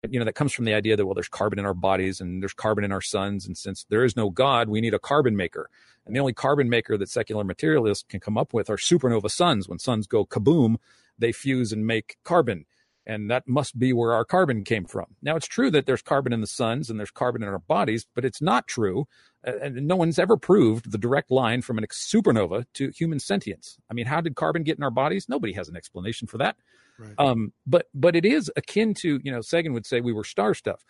[0.09, 2.43] you know that comes from the idea that well there's carbon in our bodies and
[2.43, 3.47] there's carbon in our suns.
[3.47, 5.69] And since there is no god we need a carbon maker.
[6.07, 9.69] And the only carbon maker that secular materialists can come up with are supernova suns.
[9.69, 10.77] When suns go kaboom
[11.19, 12.65] they fuse and make carbon
[13.11, 16.33] and that must be where our carbon came from now it's true that there's carbon
[16.33, 19.07] in the suns and there's carbon in our bodies but it's not true
[19.43, 23.95] and no one's ever proved the direct line from a supernova to human sentience i
[23.95, 26.57] mean how did carbon get in our bodies nobody has an explanation for that
[27.01, 27.15] Right.
[27.19, 30.55] Um, but but it is akin to you know Sagan would say we were star
[30.55, 30.85] stuff,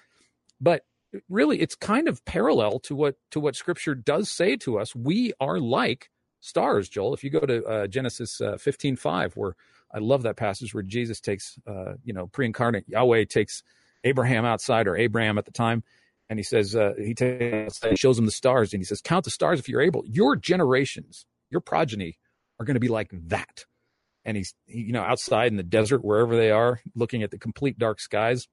[0.60, 0.82] but
[1.28, 4.94] really it's kind of parallel to what to what Scripture does say to us.
[4.94, 6.10] We are like
[6.40, 7.14] stars, Joel.
[7.14, 9.54] If you go to uh, Genesis uh, fifteen five, where
[9.92, 13.62] I love that passage where Jesus takes uh, you know pre-incarnate Yahweh takes
[14.04, 15.82] Abraham outside or Abraham at the time.
[16.28, 19.32] And he says, uh, he takes, shows him the stars and he says, count the
[19.32, 20.04] stars if you're able.
[20.06, 22.18] Your generations, your progeny
[22.60, 23.64] are going to be like that
[24.24, 27.38] and he's he, you know outside in the desert wherever they are looking at the
[27.38, 28.46] complete dark skies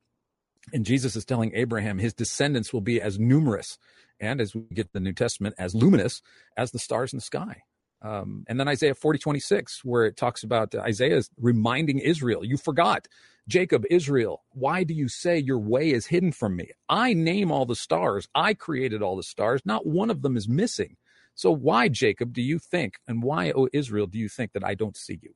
[0.73, 3.77] and jesus is telling abraham his descendants will be as numerous
[4.19, 6.21] and as we get the new testament as luminous
[6.55, 7.61] as the stars in the sky
[8.01, 12.57] um, and then isaiah 40 26 where it talks about isaiah is reminding israel you
[12.57, 13.07] forgot
[13.47, 16.71] jacob israel why do you say your way is hidden from me?
[16.89, 18.27] I name all the stars.
[18.33, 19.61] I created all the stars.
[19.65, 20.97] Not one of them is missing.
[21.35, 24.75] So why jacob do you think and why o israel do you think that i
[24.75, 25.33] don't see you?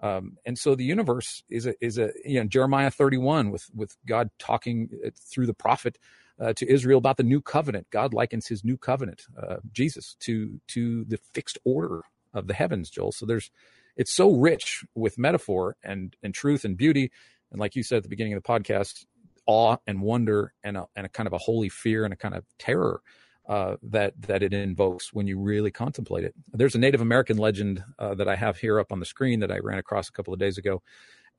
[0.00, 3.96] Um, and so the universe is a, is a, you know, Jeremiah 31 with, with
[4.06, 5.98] God talking uh, through the prophet
[6.40, 7.86] uh, to Israel about the new covenant.
[7.90, 12.90] God likens his new covenant, uh, Jesus, to, to the fixed order of the heavens,
[12.90, 13.12] Joel.
[13.12, 13.50] So there's,
[13.96, 17.10] it's so rich with metaphor and, and truth and beauty.
[17.50, 19.04] And like you said at the beginning of the podcast,
[19.46, 22.34] awe and wonder and a, and a kind of a holy fear and a kind
[22.34, 23.00] of terror
[23.48, 26.34] uh, that that it invokes when you really contemplate it.
[26.52, 29.50] There's a Native American legend uh, that I have here up on the screen that
[29.50, 30.82] I ran across a couple of days ago,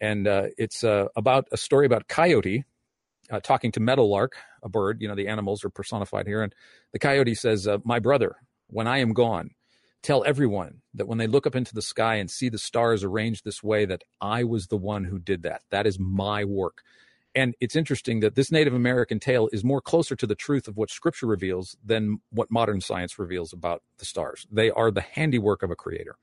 [0.02, 2.66] and uh, it's uh, about a story about coyote
[3.30, 5.02] uh, talking to meadowlark, a bird.
[5.02, 6.54] You know, the animals are personified here, and
[6.92, 9.52] the coyote says, "My brother, when I am gone,
[10.02, 13.44] tell everyone that when they look up into the sky and see the stars arranged
[13.44, 15.62] this way, that I was the one who did that.
[15.72, 16.82] That is my work.
[17.36, 20.78] And it's interesting that this Native American tale is more closer to the truth of
[20.78, 24.48] what Scripture reveals than what modern science reveals about the stars.
[24.52, 26.16] They are the handiwork of a creator,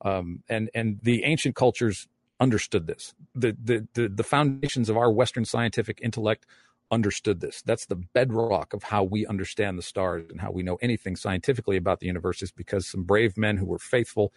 [0.00, 2.08] um, and and the ancient cultures
[2.40, 3.14] understood this.
[3.34, 6.46] The, the the the foundations of our Western scientific intellect
[6.90, 7.62] understood this.
[7.62, 11.76] That's the bedrock of how we understand the stars and how we know anything scientifically
[11.76, 14.32] about the universe is because some brave men who were faithful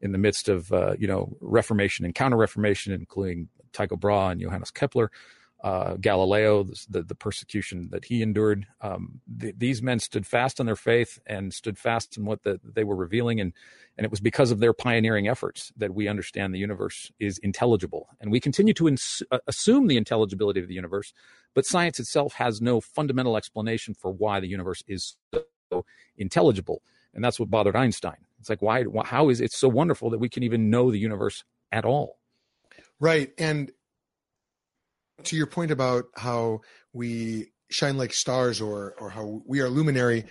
[0.00, 4.40] in the midst of uh, you know Reformation and Counter Reformation, including Tycho Brahe and
[4.40, 5.10] Johannes Kepler,
[5.64, 8.66] uh, Galileo, the, the persecution that he endured.
[8.82, 12.60] Um, the, these men stood fast in their faith and stood fast in what the,
[12.62, 13.54] they were revealing, and
[13.96, 18.10] and it was because of their pioneering efforts that we understand the universe is intelligible,
[18.20, 21.14] and we continue to ins- uh, assume the intelligibility of the universe,
[21.54, 25.86] but science itself has no fundamental explanation for why the universe is so
[26.18, 26.82] intelligible,
[27.14, 28.18] and that's what bothered Einstein.
[28.38, 31.42] It's like why, how is it so wonderful that we can even know the universe
[31.72, 32.18] at all?
[33.00, 33.72] Right, and
[35.22, 36.60] to your point about how
[36.92, 40.24] we shine like stars or or how we are luminary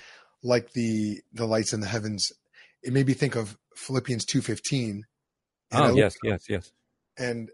[0.44, 2.32] like the the lights in the heavens
[2.84, 5.02] it made me think of philippians 2.15
[5.74, 6.72] oh yes yes yes.
[7.18, 7.50] and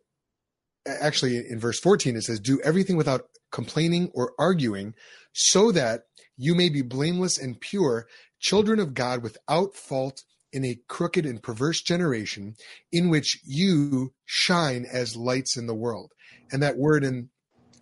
[0.86, 4.94] actually in verse 14 it says do everything without complaining or arguing
[5.34, 6.02] so that
[6.38, 8.08] you may be blameless and pure
[8.40, 12.56] children of god without fault in a crooked and perverse generation
[12.92, 16.12] in which you shine as lights in the world
[16.52, 17.30] and that word in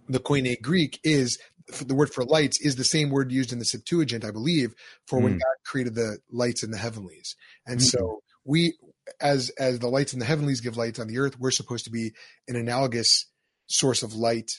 [0.07, 1.37] the Koine Greek is
[1.85, 4.73] the word for lights is the same word used in the Septuagint, I believe,
[5.05, 5.39] for when hmm.
[5.39, 7.35] God created the lights in the heavenlies.
[7.65, 7.83] And mm.
[7.83, 8.77] so we,
[9.19, 11.91] as as the lights in the heavenlies give light on the earth, we're supposed to
[11.91, 12.13] be
[12.47, 13.25] an analogous
[13.67, 14.51] source of light,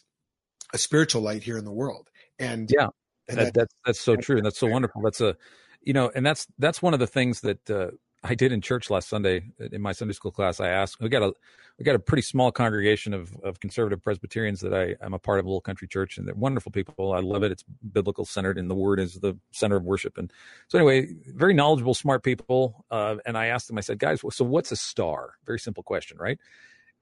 [0.75, 2.09] a spiritual light here in the world.
[2.39, 2.89] And yeah,
[3.29, 5.01] and that, that, that's that's so true, and that's so wonderful.
[5.03, 5.37] That's a,
[5.81, 7.91] you know, and that's that's one of the things that uh,
[8.25, 10.61] I did in church last Sunday in my Sunday school class.
[10.61, 11.33] I asked, we got a
[11.79, 15.39] we got a pretty small congregation of of conservative Presbyterians that I am a part
[15.39, 17.13] of a little country church, and they're wonderful people.
[17.13, 17.53] I love it.
[17.53, 20.19] It's biblical centered, and the Word is the center of worship.
[20.19, 20.33] And
[20.67, 22.85] so, anyway, very knowledgeable, smart people.
[22.91, 25.35] Uh, and I asked them, I said, guys, so what's a star?
[25.47, 26.39] Very simple question, right?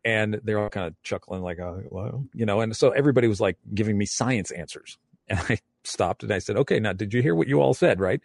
[0.04, 2.60] And they're all kind of chuckling, like, oh, well, you know.
[2.60, 4.98] And so everybody was like giving me science answers,
[5.28, 8.00] and I stopped and I said, okay, now did you hear what you all said?
[8.00, 8.20] Right?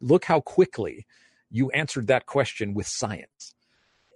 [0.00, 1.06] Look how quickly
[1.54, 3.54] you answered that question with science.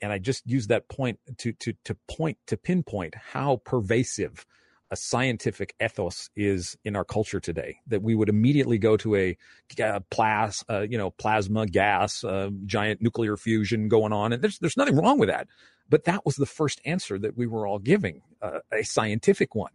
[0.03, 4.45] And I just use that point to, to, to point, to pinpoint how pervasive
[4.91, 9.36] a scientific ethos is in our culture today that we would immediately go to a
[9.80, 14.32] uh, plas, uh, you know, plasma gas, uh, giant nuclear fusion going on.
[14.32, 15.47] And there's, there's nothing wrong with that.
[15.89, 19.72] But that was the first answer that we were all giving, uh, a scientific one.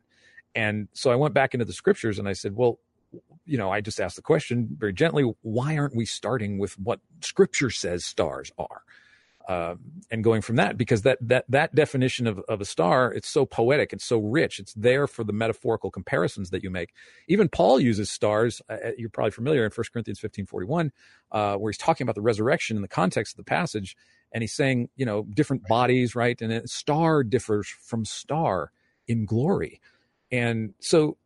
[0.53, 2.79] And so I went back into the scriptures and I said, well,
[3.45, 6.99] you know, I just asked the question very gently, why aren't we starting with what
[7.21, 8.83] scripture says stars are?
[9.47, 9.75] Uh,
[10.09, 13.45] and going from that, because that that that definition of, of a star, it's so
[13.45, 16.93] poetic, it's so rich, it's there for the metaphorical comparisons that you make.
[17.27, 18.61] Even Paul uses stars.
[18.69, 20.93] Uh, uh you're probably familiar in 1 Corinthians 15, 41,
[21.33, 23.97] uh, where he's talking about the resurrection in the context of the passage,
[24.31, 26.41] and he's saying, you know, different bodies, right?
[26.41, 28.71] And a star differs from star
[29.09, 29.81] in glory.
[30.31, 31.17] And so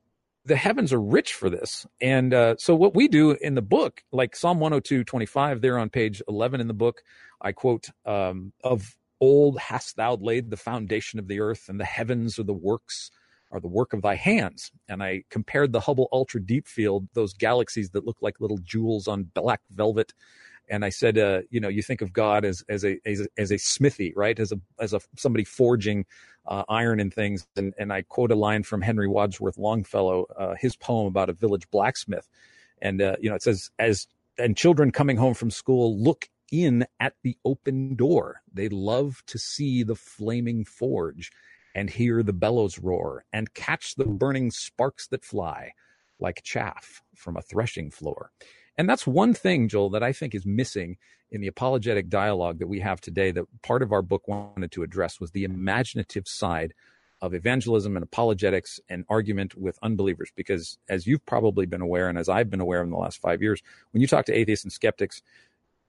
[0.47, 1.85] the heavens are rich for this.
[2.01, 5.89] And uh, so what we do in the book, like Psalm 102, 25, there on
[5.89, 7.01] page 11 in the book,
[7.41, 11.85] I quote, um, of old hast thou laid the foundation of the earth and the
[11.85, 13.11] heavens are the works
[13.51, 14.71] are the work of thy hands.
[14.89, 19.07] And I compared the Hubble Ultra Deep Field, those galaxies that look like little jewels
[19.07, 20.13] on black velvet.
[20.69, 23.27] And I said, uh, you know, you think of God as as a, as a
[23.37, 24.37] as a smithy, right?
[24.39, 26.05] As a as a somebody forging
[26.47, 27.45] uh, iron and things.
[27.55, 31.33] And, and I quote a line from Henry Wadsworth Longfellow, uh, his poem about a
[31.33, 32.27] village blacksmith.
[32.81, 34.07] And, uh, you know, it says, as,
[34.37, 38.41] and children coming home from school look in at the open door.
[38.53, 41.31] They love to see the flaming forge
[41.75, 45.73] and hear the bellows roar and catch the burning sparks that fly
[46.19, 48.31] like chaff from a threshing floor.
[48.77, 50.97] And that's one thing, Joel, that I think is missing
[51.31, 54.83] in the apologetic dialogue that we have today that part of our book wanted to
[54.83, 56.73] address was the imaginative side
[57.19, 60.31] of evangelism and apologetics and argument with unbelievers.
[60.35, 63.41] Because as you've probably been aware, and as I've been aware in the last five
[63.41, 65.23] years, when you talk to atheists and skeptics,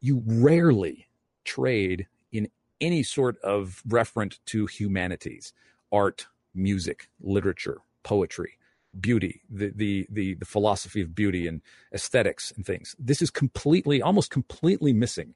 [0.01, 1.09] you rarely
[1.45, 2.49] trade in
[2.81, 5.53] any sort of referent to humanities,
[5.93, 8.59] art, music, literature, poetry
[8.99, 11.61] beauty, the, the, the, the philosophy of beauty and
[11.93, 12.95] aesthetics and things.
[12.99, 15.35] This is completely, almost completely missing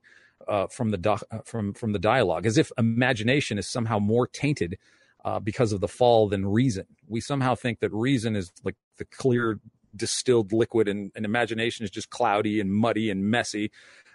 [0.48, 4.78] uh, from the uh, from from the dialogue, as if imagination is somehow more tainted
[5.24, 6.86] uh, because of the fall than reason.
[7.08, 9.60] We somehow think that reason is like the clear
[9.94, 13.70] distilled liquid, and, and imagination is just cloudy and muddy and messy.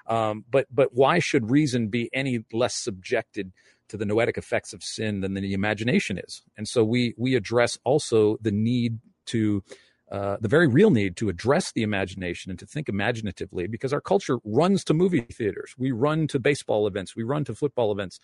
[0.07, 3.51] Um, but but why should reason be any less subjected
[3.89, 6.41] to the noetic effects of sin than the imagination is?
[6.57, 9.63] And so we we address also the need to
[10.09, 13.99] uh, the very real need to address the imagination and to think imaginatively because our
[13.99, 15.75] culture runs to movie theaters.
[15.77, 17.15] We run to baseball events.
[17.15, 18.19] We run to football events.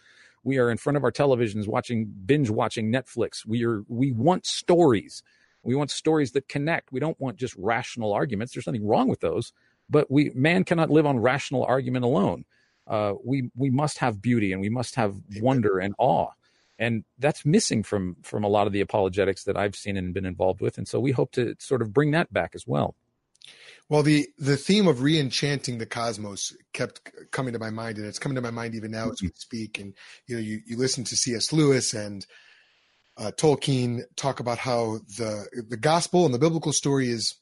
[0.45, 3.45] We are in front of our televisions watching, binge watching Netflix.
[3.45, 5.23] We are, we want stories.
[5.61, 6.93] We want stories that connect.
[6.93, 8.53] We don't want just rational arguments.
[8.53, 9.51] There's nothing wrong with those,
[9.89, 12.45] but we, man cannot live on rational argument alone.
[12.87, 16.29] Uh, we, we must have beauty and we must have wonder and awe
[16.80, 20.26] and that's missing from from a lot of the apologetics that I've seen and been
[20.26, 20.78] involved with.
[20.78, 22.95] And so we hope to sort of bring that back as well.
[23.89, 28.19] Well, the the theme of re-enchanting the cosmos kept coming to my mind, and it's
[28.19, 29.36] coming to my mind even now as we mm-hmm.
[29.36, 29.80] speak.
[29.80, 29.93] And
[30.28, 31.51] you know, you you listen to C.S.
[31.51, 32.26] Lewis and
[33.17, 37.36] uh, Tolkien talk about how the the gospel and the biblical story is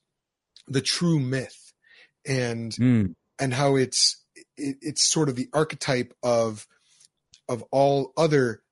[0.68, 1.74] the true myth,
[2.26, 3.16] and mm.
[3.40, 4.22] and how it's
[4.58, 6.68] it, it's sort of the archetype of
[7.48, 8.64] of all other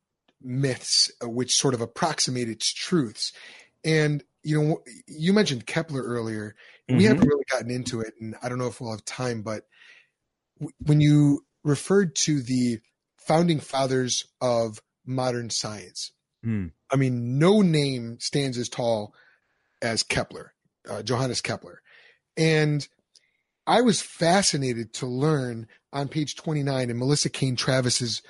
[0.41, 3.33] myths uh, which sort of approximate its truths.
[3.83, 6.55] And you know, you mentioned Kepler earlier.
[6.89, 6.97] Mm-hmm.
[6.97, 9.41] We haven't really gotten into it, and I don't know if we'll have time.
[9.41, 9.63] But
[10.59, 12.79] w- when you referred to the
[13.17, 16.13] founding fathers of modern science,
[16.45, 16.71] mm.
[16.89, 19.13] I mean, no name stands as tall
[19.81, 20.53] as Kepler,
[20.89, 21.81] uh, Johannes Kepler,
[22.37, 22.87] and
[23.67, 28.21] I was fascinated to learn on page 29 in Melissa Cain Travis's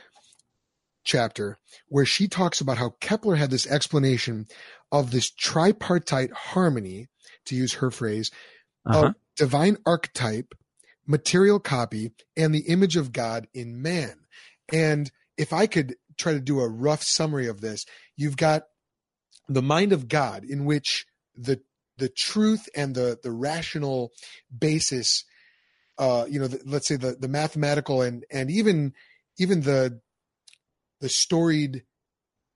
[1.10, 1.58] chapter
[1.88, 4.46] where she talks about how Kepler had this explanation
[4.92, 7.08] of this tripartite harmony,
[7.46, 8.32] to use her phrase,
[8.86, 9.08] uh-huh.
[9.08, 10.54] of divine archetype,
[11.08, 14.16] material copy, and the image of God in man.
[14.72, 17.86] And if I could try to do a rough summary of this,
[18.16, 18.64] you've got
[19.48, 21.06] the mind of God in which
[21.36, 21.62] the
[21.98, 24.12] the truth and the the rational
[24.58, 25.26] basis
[25.98, 28.94] uh you know the, let's say the the mathematical and and even
[29.38, 30.00] even the
[31.02, 31.84] the storied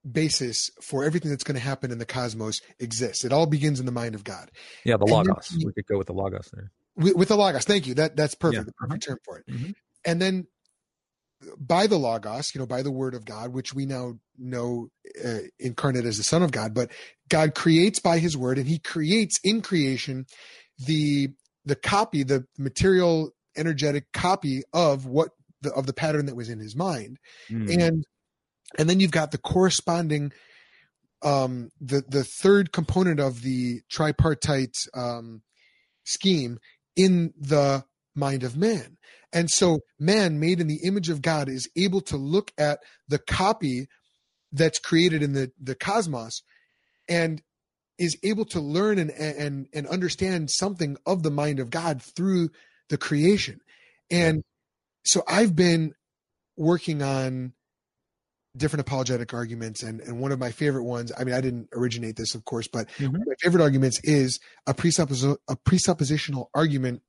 [0.10, 3.24] basis for everything that's going to happen in the cosmos exists.
[3.24, 4.52] It all begins in the mind of God.
[4.84, 5.50] Yeah, the logos.
[5.50, 6.72] Then, we could go with the logos there.
[6.96, 7.96] With, the logos, thank you.
[7.96, 8.60] That that's perfect.
[8.60, 8.64] Yeah.
[8.66, 9.48] The perfect term for it.
[9.48, 9.72] Mm-hmm.
[10.06, 10.48] And then
[11.58, 14.90] by the logos, you know, by the word of God, which we now know
[15.24, 16.92] uh, incarnate as the Son of God, but
[17.30, 20.26] God creates by His word, and He creates in creation
[20.78, 21.30] the
[21.66, 25.30] the copy, the material, energetic copy of what
[25.62, 27.18] the, of the pattern that was in His mind,
[27.50, 27.74] mm.
[27.80, 28.06] and
[28.78, 30.32] and then you've got the corresponding
[31.24, 35.42] um, the the third component of the tripartite um,
[36.04, 36.58] scheme
[36.96, 37.84] in the
[38.16, 38.98] mind of man.
[39.32, 43.18] And so man made in the image of God is able to look at the
[43.18, 43.88] copy
[44.52, 46.44] that's created in the, the cosmos
[47.10, 47.42] and
[47.98, 52.50] is able to learn and, and, and understand something of the mind of God through
[52.90, 53.60] the creation.
[54.12, 54.44] And
[55.04, 55.94] so I've been
[56.56, 57.54] working on
[58.56, 62.16] different apologetic arguments and and one of my favorite ones i mean i didn't originate
[62.16, 63.18] this of course but mm-hmm.
[63.18, 67.02] my favorite arguments is a, presuppos- a presuppositional argument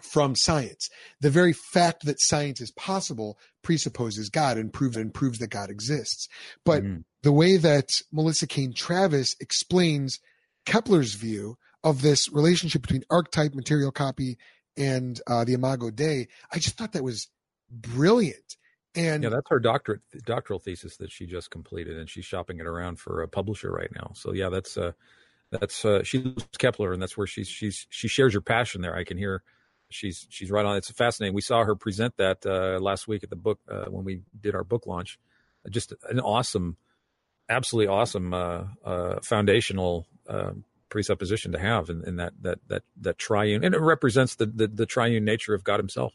[0.00, 0.88] from science
[1.20, 5.70] the very fact that science is possible presupposes god and proves and proves that god
[5.70, 6.28] exists
[6.64, 7.00] but mm-hmm.
[7.22, 10.20] the way that melissa cain travis explains
[10.66, 14.38] kepler's view of this relationship between archetype material copy
[14.76, 17.28] and uh, the imago dei i just thought that was
[17.70, 18.56] brilliant
[18.96, 22.66] and yeah, that's her doctorate doctoral thesis that she just completed, and she's shopping it
[22.66, 24.12] around for a publisher right now.
[24.14, 24.92] So yeah, that's uh,
[25.50, 28.96] that's uh, she loves Kepler, and that's where she's she's she shares your passion there.
[28.96, 29.42] I can hear
[29.90, 30.76] she's she's right on.
[30.76, 31.34] It's fascinating.
[31.34, 34.54] We saw her present that uh, last week at the book uh, when we did
[34.54, 35.18] our book launch.
[35.70, 36.76] Just an awesome,
[37.48, 40.52] absolutely awesome uh, uh, foundational uh,
[40.88, 44.68] presupposition to have in, in that that that that triune, and it represents the, the
[44.68, 46.14] the triune nature of God Himself.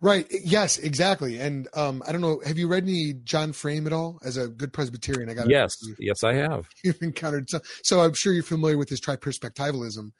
[0.00, 0.26] Right.
[0.30, 1.38] Yes, exactly.
[1.40, 2.40] And um, I don't know.
[2.46, 4.20] Have you read any John Frame at all?
[4.24, 6.68] As a good Presbyterian, I got yes, yes, I have.
[6.84, 10.10] You've encountered so, so I'm sure you're familiar with his triperspectivalism,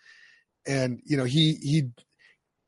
[0.67, 1.83] and you know he he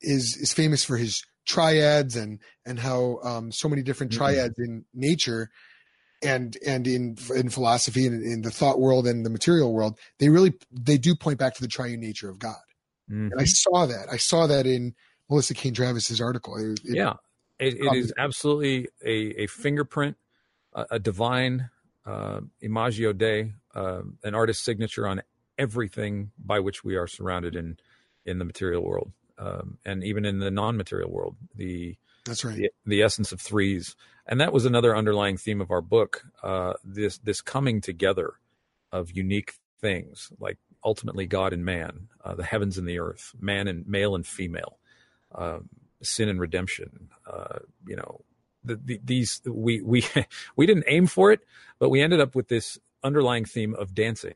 [0.01, 4.21] is is famous for his triads and and how um, so many different mm-hmm.
[4.21, 4.73] triads mm-hmm.
[4.73, 5.51] in nature
[6.23, 10.29] and and in in philosophy and in the thought world and the material world they
[10.29, 12.55] really they do point back to the triune nature of God.
[13.11, 13.33] Mm-hmm.
[13.33, 14.07] And I saw that.
[14.13, 14.95] I saw that in
[15.31, 16.57] Melissa Cain Travis's article.
[16.57, 17.15] It, it, yeah,
[17.59, 20.17] it, it is absolutely a, a fingerprint,
[20.75, 21.71] a, a divine
[22.05, 25.23] uh, imago Dei, uh, an artist's signature on
[25.57, 27.77] everything by which we are surrounded in
[28.27, 31.37] in the material world, um, and even in the non-material world.
[31.55, 32.57] The that's right.
[32.57, 36.25] The, the, essence of threes, and that was another underlying theme of our book.
[36.43, 38.35] Uh, this this coming together
[38.93, 43.69] of unique things, like ultimately God and man, uh, the heavens and the earth, man
[43.69, 44.80] and male and female,
[45.35, 45.59] uh,
[46.03, 47.09] sin and redemption.
[47.31, 48.21] Uh, you know,
[48.65, 50.05] the, the, these we we
[50.57, 51.41] we didn't aim for it,
[51.79, 54.35] but we ended up with this underlying theme of dancing.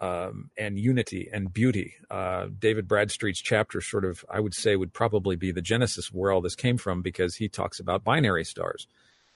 [0.00, 1.94] Um, and unity and beauty.
[2.10, 6.14] Uh, David Bradstreet's chapter, sort of, I would say, would probably be the genesis of
[6.16, 8.88] where all this came from because he talks about binary stars.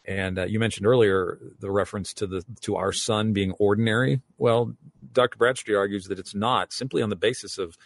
[0.07, 4.22] And uh, you mentioned earlier the reference to the to our sun being ordinary.
[4.38, 4.74] Well,
[5.12, 5.36] Dr.
[5.36, 7.76] Bradstreet argues that it's not simply on the basis of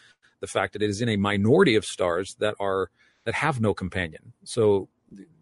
[0.40, 2.90] the fact that it is in a minority of stars that are
[3.24, 4.32] that have no companion.
[4.44, 4.88] So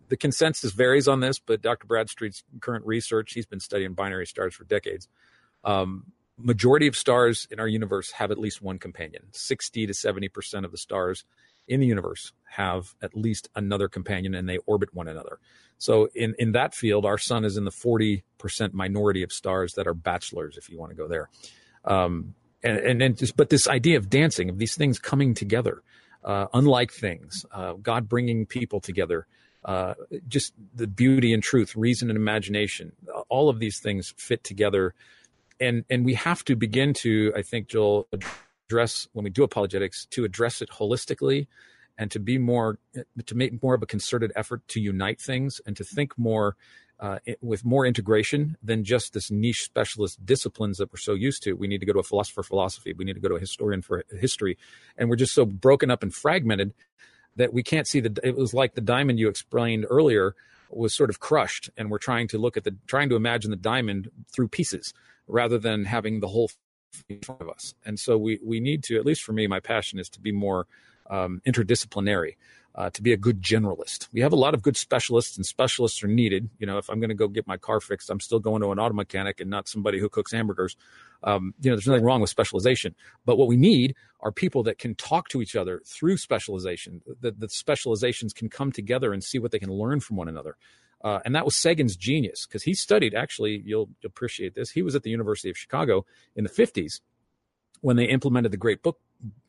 [0.09, 1.87] the consensus varies on this, but Dr.
[1.87, 5.09] Bradstreet's current research, he's been studying binary stars for decades.
[5.65, 9.25] Um, majority of stars in our universe have at least one companion.
[9.33, 11.25] 60 to 70% of the stars
[11.67, 15.39] in the universe have at least another companion and they orbit one another.
[15.77, 18.23] So in, in that field, our sun is in the 40%
[18.73, 21.29] minority of stars that are bachelors, if you want to go there.
[21.85, 25.83] Um, and, and, and just, but this idea of dancing, of these things coming together,
[26.25, 29.27] uh, unlike things, uh, God bringing people together,
[29.65, 29.95] uh,
[30.27, 32.93] just the beauty and truth, reason and imagination,
[33.29, 34.95] all of these things fit together.
[35.61, 38.09] And and we have to begin to, I think, Joel,
[38.69, 41.47] address when we do apologetics to address it holistically
[41.97, 42.79] and to be more
[43.27, 46.57] to make more of a concerted effort to unite things and to think more
[47.01, 51.53] uh, with more integration than just this niche specialist disciplines that we're so used to.
[51.53, 52.93] We need to go to a philosopher for philosophy.
[52.93, 54.59] We need to go to a historian for history,
[54.97, 56.75] and we're just so broken up and fragmented
[57.37, 58.19] that we can't see the.
[58.23, 60.35] It was like the diamond you explained earlier
[60.71, 63.57] was sort of crushed, and we're trying to look at the trying to imagine the
[63.57, 64.93] diamond through pieces
[65.27, 66.51] rather than having the whole
[67.09, 67.75] in front of us.
[67.85, 70.33] And so we we need to, at least for me, my passion is to be
[70.33, 70.67] more
[71.11, 72.37] um, interdisciplinary,
[72.79, 74.07] uh, to be a good generalist.
[74.13, 76.49] We have a lot of good specialists, and specialists are needed.
[76.61, 78.71] You know, if I'm going to go get my car fixed, I'm still going to
[78.71, 80.77] an auto mechanic and not somebody who cooks hamburgers.
[81.25, 82.95] Um, you know, there's nothing wrong with specialization,
[83.27, 87.03] but what we need are people that can talk to each other through specialization.
[87.21, 90.57] That the specializations can come together and see what they can learn from one another.
[91.03, 94.71] Uh, and that was Sagan's genius because he studied, actually, you'll appreciate this.
[94.71, 96.07] He was at the University of Chicago
[96.37, 97.01] in the 50s
[97.81, 99.01] when they implemented the Great Book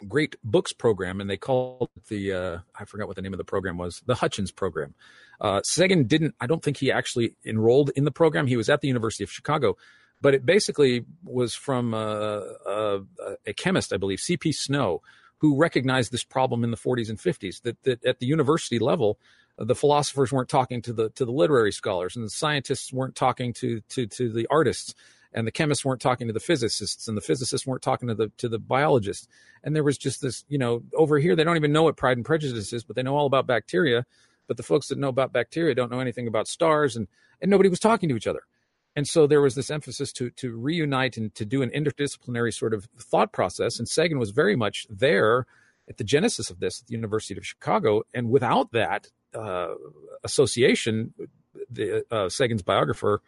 [0.07, 3.37] Great Books program, and they called it the uh, I forgot what the name of
[3.37, 4.95] the program was, the Hutchins program.
[5.39, 6.35] Uh, Sagan didn't.
[6.39, 8.47] I don't think he actually enrolled in the program.
[8.47, 9.77] He was at the University of Chicago,
[10.21, 12.99] but it basically was from uh, uh
[13.45, 14.51] a chemist, I believe, C.P.
[14.51, 15.01] Snow,
[15.37, 17.61] who recognized this problem in the 40s and 50s.
[17.61, 19.19] That that at the university level,
[19.57, 23.53] the philosophers weren't talking to the to the literary scholars, and the scientists weren't talking
[23.53, 24.95] to to to the artists,
[25.33, 28.31] and the chemists weren't talking to the physicists, and the physicists weren't talking to the
[28.37, 29.27] to the biologists.
[29.63, 32.17] And there was just this, you know, over here they don't even know what Pride
[32.17, 34.05] and Prejudice is, but they know all about bacteria.
[34.47, 37.07] But the folks that know about bacteria don't know anything about stars, and
[37.41, 38.41] and nobody was talking to each other.
[38.95, 42.73] And so there was this emphasis to to reunite and to do an interdisciplinary sort
[42.73, 43.77] of thought process.
[43.77, 45.45] And Sagan was very much there
[45.87, 48.03] at the genesis of this at the University of Chicago.
[48.13, 49.73] And without that, uh,
[50.23, 51.13] association,
[51.69, 53.21] the uh, Sagan's biographer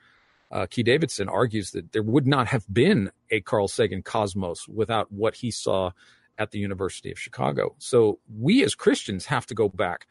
[0.52, 5.12] uh, Keay Davidson argues that there would not have been a Carl Sagan cosmos without
[5.12, 5.92] what he saw
[6.38, 7.76] at the University of Chicago.
[7.78, 10.08] So we as Christians have to go back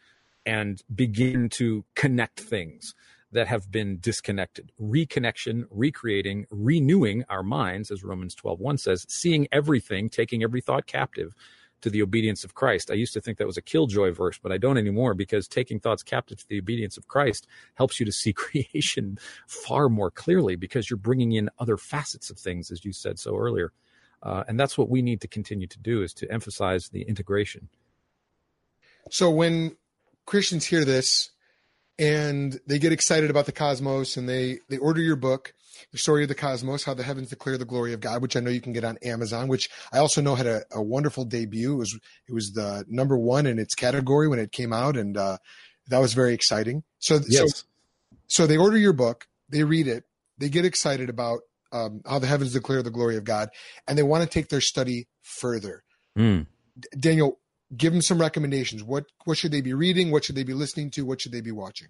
[0.47, 2.95] and begin to connect things
[3.32, 4.72] that have been disconnected.
[4.80, 11.34] Reconnection, recreating, renewing our minds, as Romans 12.1 says, seeing everything, taking every thought captive
[11.83, 12.91] to the obedience of Christ.
[12.91, 15.81] I used to think that was a killjoy verse, but I don't anymore because taking
[15.81, 20.57] thoughts captive to the obedience of Christ helps you to see creation far more clearly
[20.57, 23.72] because you're bringing in other facets of things, as you said so earlier.
[24.22, 27.68] Uh, and that's what we need to continue to do is to emphasize the integration.
[29.11, 29.76] So when
[30.26, 31.31] Christians hear this
[32.01, 35.53] and they get excited about the cosmos and they they order your book,
[35.93, 38.41] the story of the cosmos, how the heavens declare the glory of God, which I
[38.41, 41.75] know you can get on Amazon, which I also know had a, a wonderful debut.
[41.75, 45.17] It was it was the number one in its category when it came out, and
[45.17, 45.37] uh,
[45.89, 46.85] that was very exciting.
[47.01, 47.59] So, yes.
[47.59, 47.67] so
[48.29, 50.05] so they order your book, they read it,
[50.39, 51.41] they get excited about
[51.73, 53.51] um, how the heavens declare the glory of God,
[53.87, 55.85] and they want to take their study further.
[56.17, 56.47] Mm.
[56.99, 57.39] Daniel,
[57.77, 58.83] give them some recommendations.
[58.83, 60.11] What what should they be reading?
[60.11, 61.05] What should they be listening to?
[61.05, 61.89] What should they be watching?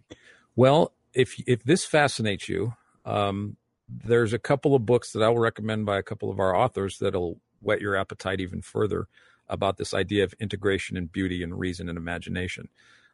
[0.57, 2.75] Well, if if this fascinates you,
[3.05, 3.57] um,
[3.89, 6.99] there's a couple of books that I will recommend by a couple of our authors
[6.99, 9.09] that'll whet your appetite even further
[9.49, 12.69] about this idea of integration and beauty and reason and imagination.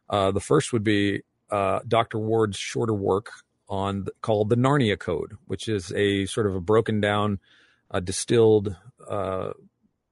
[0.09, 2.19] Uh, the first would be uh, Dr.
[2.19, 3.31] Ward's shorter work
[3.69, 7.41] on the, called the Narnia Code, which is a sort of a broken down,
[7.91, 8.77] uh, distilled
[9.09, 9.53] uh,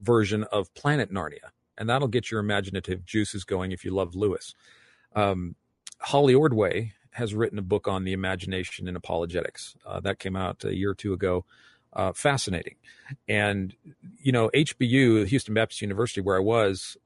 [0.01, 4.55] version of Planet Narnia, and that'll get your imaginative juices going if you love Lewis.
[5.15, 5.55] Um,
[5.99, 9.77] Holly Ordway has written a book on the imagination in apologetics.
[9.87, 11.45] Uh, that came out a year or two ago.
[11.93, 12.75] Uh, fascinating.
[13.29, 13.75] And,
[14.19, 16.97] you know, HBU, Houston Baptist University, where I was,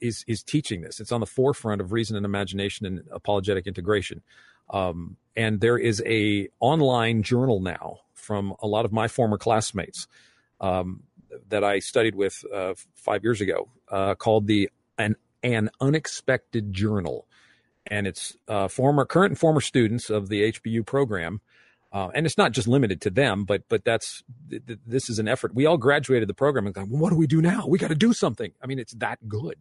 [0.00, 0.98] is is teaching this.
[0.98, 4.22] It's on the forefront of reason and imagination and apologetic integration.
[4.68, 10.08] Um, and there is a online journal now from a lot of my former classmates
[10.60, 11.02] um,
[11.48, 17.26] that I studied with uh, five years ago uh, called the an an unexpected journal,
[17.86, 21.40] and it's uh, former current and former students of the HBU program.
[21.92, 25.18] Uh, and it's not just limited to them, but but that's th- th- this is
[25.18, 25.54] an effort.
[25.54, 27.66] We all graduated the program and go, well, what do we do now?
[27.66, 28.52] We got to do something.
[28.62, 29.56] I mean, it's that good.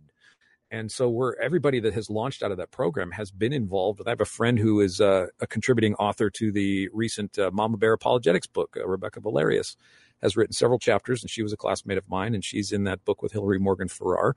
[0.72, 4.02] And so we're everybody that has launched out of that program has been involved.
[4.06, 7.76] I have a friend who is uh, a contributing author to the recent uh, Mama
[7.76, 8.78] Bear Apologetics book.
[8.82, 9.76] Rebecca Valerius
[10.22, 13.04] has written several chapters, and she was a classmate of mine, and she's in that
[13.06, 14.36] book with Hillary Morgan Ferrer.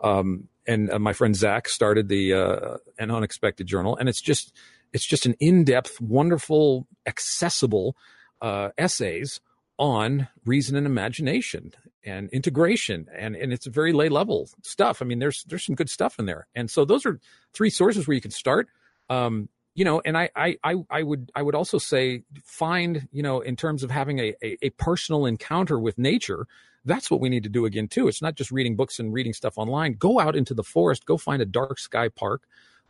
[0.00, 4.52] Um, and uh, my friend Zach started the uh, an unexpected journal, and it's just
[4.92, 7.96] it's just an in depth, wonderful, accessible
[8.40, 9.40] uh, essays
[9.78, 11.72] on reason and imagination
[12.04, 15.02] and integration and and it's very lay level stuff.
[15.02, 16.46] I mean there's there's some good stuff in there.
[16.54, 17.18] And so those are
[17.52, 18.68] three sources where you can start.
[19.10, 23.22] Um you know and i i i I would i would also say find you
[23.22, 26.46] know in terms of having a, a, a personal encounter with nature
[26.84, 28.08] that's what we need to do again too.
[28.08, 29.94] It's not just reading books and reading stuff online.
[29.94, 31.06] Go out into the forest.
[31.06, 32.42] Go find a dark sky park.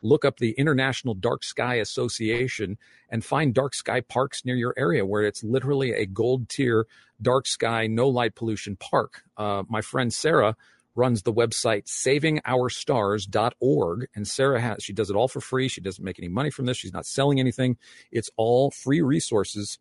[0.03, 2.77] Look up the International Dark Sky Association
[3.09, 6.87] and find dark sky parks near your area where it's literally a gold tier
[7.23, 9.23] dark sky, no light pollution park.
[9.37, 10.57] Uh, my friend Sarah
[10.95, 14.09] runs the website savingOurStars.org.
[14.15, 15.69] And Sarah has, she does it all for free.
[15.69, 16.77] She doesn't make any money from this.
[16.77, 17.79] She's not selling anything.
[18.13, 19.79] It's all free resources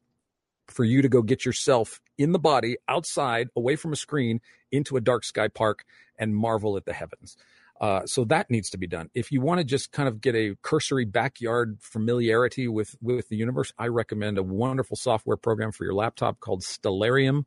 [0.67, 4.41] for you to go get yourself in the body, outside, away from a screen,
[4.71, 5.85] into a dark sky park
[6.17, 7.37] and marvel at the heavens.
[7.81, 9.09] Uh, so that needs to be done.
[9.13, 13.35] If you want to just kind of get a cursory backyard familiarity with with the
[13.35, 17.45] universe, I recommend a wonderful software program for your laptop called Stellarium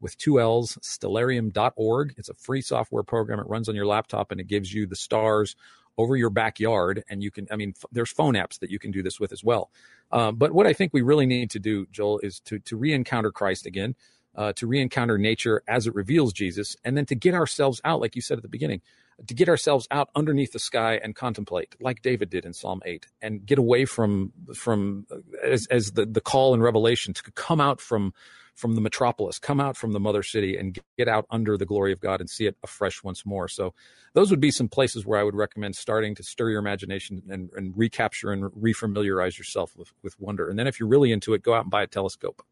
[0.00, 2.14] with two L's, stellarium.org.
[2.16, 3.40] It's a free software program.
[3.40, 5.56] It runs on your laptop and it gives you the stars
[5.98, 7.04] over your backyard.
[7.08, 9.32] And you can, I mean, f- there's phone apps that you can do this with
[9.32, 9.70] as well.
[10.12, 12.92] Uh, but what I think we really need to do, Joel, is to, to re
[12.92, 13.94] encounter Christ again,
[14.34, 18.00] uh, to re encounter nature as it reveals Jesus, and then to get ourselves out,
[18.00, 18.82] like you said at the beginning
[19.26, 23.06] to get ourselves out underneath the sky and contemplate, like David did in Psalm 8,
[23.22, 25.06] and get away from from
[25.42, 28.12] as, as the, the call in Revelation to come out from
[28.56, 31.92] from the metropolis, come out from the mother city, and get out under the glory
[31.92, 33.48] of God and see it afresh once more.
[33.48, 33.74] So,
[34.14, 37.50] those would be some places where I would recommend starting to stir your imagination and,
[37.54, 40.48] and recapture and refamiliarize yourself with, with wonder.
[40.48, 42.42] And then, if you're really into it, go out and buy a telescope,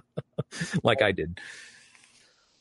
[0.82, 1.38] like I did.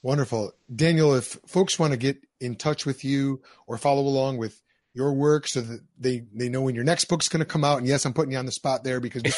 [0.03, 0.51] Wonderful.
[0.73, 4.61] Daniel, if folks want to get in touch with you or follow along with
[4.97, 7.77] your work so that they, they know when your next book's going to come out.
[7.77, 9.29] And yes, I'm putting you on the spot there because we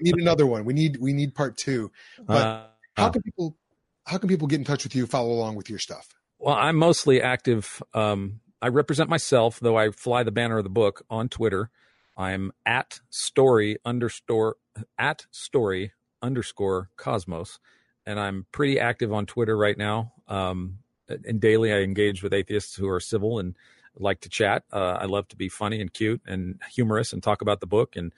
[0.00, 0.64] need another one.
[0.64, 1.92] We need, we need part two,
[2.26, 3.56] but uh, how can people,
[4.04, 6.08] how can people get in touch with you, follow along with your stuff?
[6.38, 7.82] Well, I'm mostly active.
[7.94, 11.70] Um, I represent myself, though I fly the banner of the book on Twitter.
[12.16, 14.56] I'm at story underscore
[14.98, 17.58] at story underscore cosmos
[18.06, 20.12] and I'm pretty active on Twitter right now.
[20.28, 20.78] Um,
[21.08, 23.56] and daily, I engage with atheists who are civil and
[23.96, 24.64] like to chat.
[24.72, 27.96] Uh, I love to be funny and cute and humorous and talk about the book.
[27.96, 28.12] And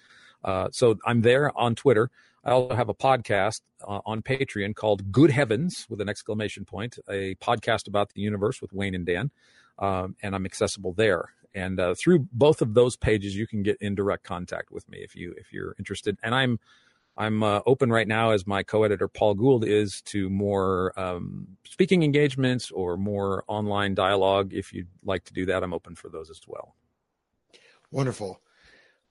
[0.44, 2.10] uh, so I'm there on Twitter.
[2.44, 6.98] I also have a podcast uh, on Patreon called Good Heavens with an exclamation point,
[7.08, 9.30] a podcast about the universe with Wayne and Dan.
[9.78, 11.30] Um, and I'm accessible there.
[11.54, 14.98] And uh, through both of those pages, you can get in direct contact with me
[14.98, 16.16] if you if you're interested.
[16.22, 16.58] And I'm
[17.22, 22.02] I'm uh, open right now, as my co-editor Paul Gould is, to more um, speaking
[22.02, 24.52] engagements or more online dialogue.
[24.52, 26.74] If you'd like to do that, I'm open for those as well.
[27.92, 28.40] Wonderful,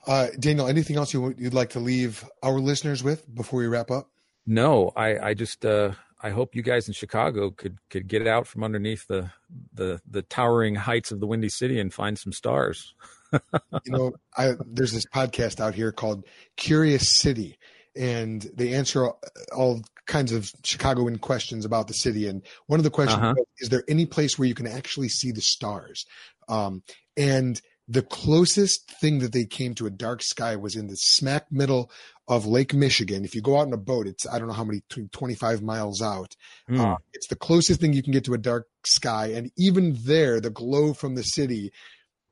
[0.06, 0.68] uh, Daniel.
[0.68, 4.10] Anything else you, would like to leave our listeners with before we wrap up?
[4.46, 8.46] No, I, I just uh, I hope you guys in Chicago could could get out
[8.46, 9.32] from underneath the
[9.74, 12.94] the the towering heights of the Windy City and find some stars.
[13.32, 13.40] you
[13.86, 16.26] know, I, there's this podcast out here called
[16.58, 17.58] Curious City
[17.96, 19.20] and they answer all,
[19.56, 22.28] all kinds of Chicagoan questions about the city.
[22.28, 23.36] And one of the questions uh-huh.
[23.60, 26.06] is there any place where you can actually see the stars?
[26.48, 26.84] Um,
[27.18, 31.52] and the closest thing that they came to a dark sky was in the smack
[31.52, 31.92] middle
[32.28, 33.26] of Lake Michigan.
[33.26, 34.82] If you go out in a boat, it's I don't know how many
[35.12, 36.36] 25 miles out.
[36.70, 36.80] Mm.
[36.80, 40.40] Uh, it's the closest thing you can get to a dark sky, and even there,
[40.40, 41.72] the glow from the city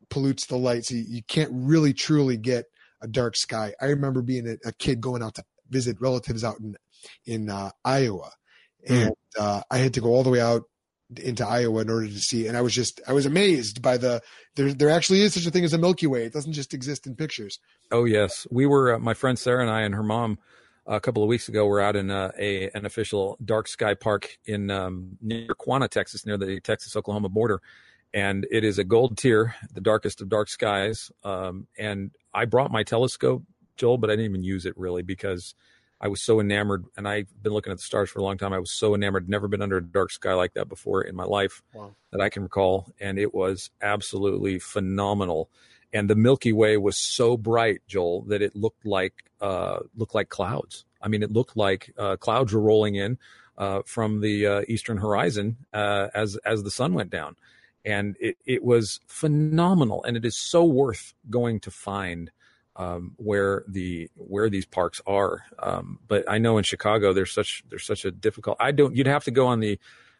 [0.09, 2.65] pollutes the light, so you, you can't really truly get
[3.01, 3.73] a dark sky.
[3.81, 6.75] I remember being a, a kid going out to visit relatives out in
[7.25, 8.31] in uh, Iowa,
[8.87, 9.03] mm.
[9.03, 10.63] and uh, I had to go all the way out
[11.17, 12.47] into Iowa in order to see.
[12.47, 14.21] And I was just I was amazed by the
[14.55, 16.25] there there actually is such a thing as a Milky Way.
[16.25, 17.59] It doesn't just exist in pictures.
[17.91, 20.39] Oh yes, we were uh, my friend Sarah and I and her mom.
[20.85, 24.39] A couple of weeks ago, we're out in uh, a an official dark sky park
[24.45, 27.61] in um, near Quanah, Texas, near the Texas Oklahoma border,
[28.11, 31.11] and it is a gold tier, the darkest of dark skies.
[31.23, 33.43] Um, and I brought my telescope,
[33.77, 35.55] Joel, but I didn't even use it really because
[36.01, 38.53] I was so enamored, and I've been looking at the stars for a long time.
[38.53, 41.25] I was so enamored, never been under a dark sky like that before in my
[41.25, 41.93] life wow.
[42.11, 45.49] that I can recall, and it was absolutely phenomenal.
[45.91, 50.29] And the Milky Way was so bright, Joel, that it looked like uh, looked like
[50.29, 50.85] clouds.
[51.01, 53.17] I mean, it looked like uh, clouds were rolling in
[53.57, 57.35] uh, from the uh, eastern horizon uh, as as the sun went down,
[57.85, 60.03] and it, it was phenomenal.
[60.03, 62.31] And it is so worth going to find
[62.75, 65.43] um, where the where these parks are.
[65.59, 68.57] Um, but I know in Chicago there's such there's such a difficult.
[68.59, 68.95] I don't.
[68.95, 69.79] You'd have to go on the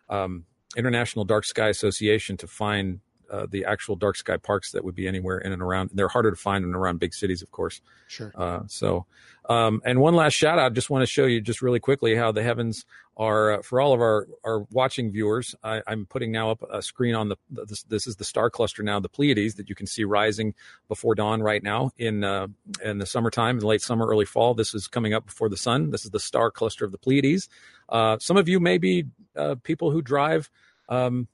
[0.09, 0.45] um,
[0.75, 2.99] International Dark Sky Association to find
[3.31, 5.91] uh, the actual dark sky parks that would be anywhere in and around.
[5.93, 7.81] They're harder to find in around big cities, of course.
[8.07, 8.31] Sure.
[8.35, 9.05] Uh, so,
[9.49, 10.73] um, and one last shout out.
[10.73, 12.85] Just want to show you just really quickly how the heavens
[13.17, 15.55] are uh, for all of our our watching viewers.
[15.63, 18.81] I, am putting now up a screen on the this, this, is the star cluster
[18.81, 20.53] now, the Pleiades that you can see rising
[20.87, 22.47] before dawn right now in uh,
[22.83, 24.53] in the summertime, in late summer, early fall.
[24.53, 25.91] This is coming up before the sun.
[25.91, 27.49] This is the star cluster of the Pleiades.
[27.89, 30.49] Uh, some of you may be uh, people who drive.
[30.87, 31.27] Um,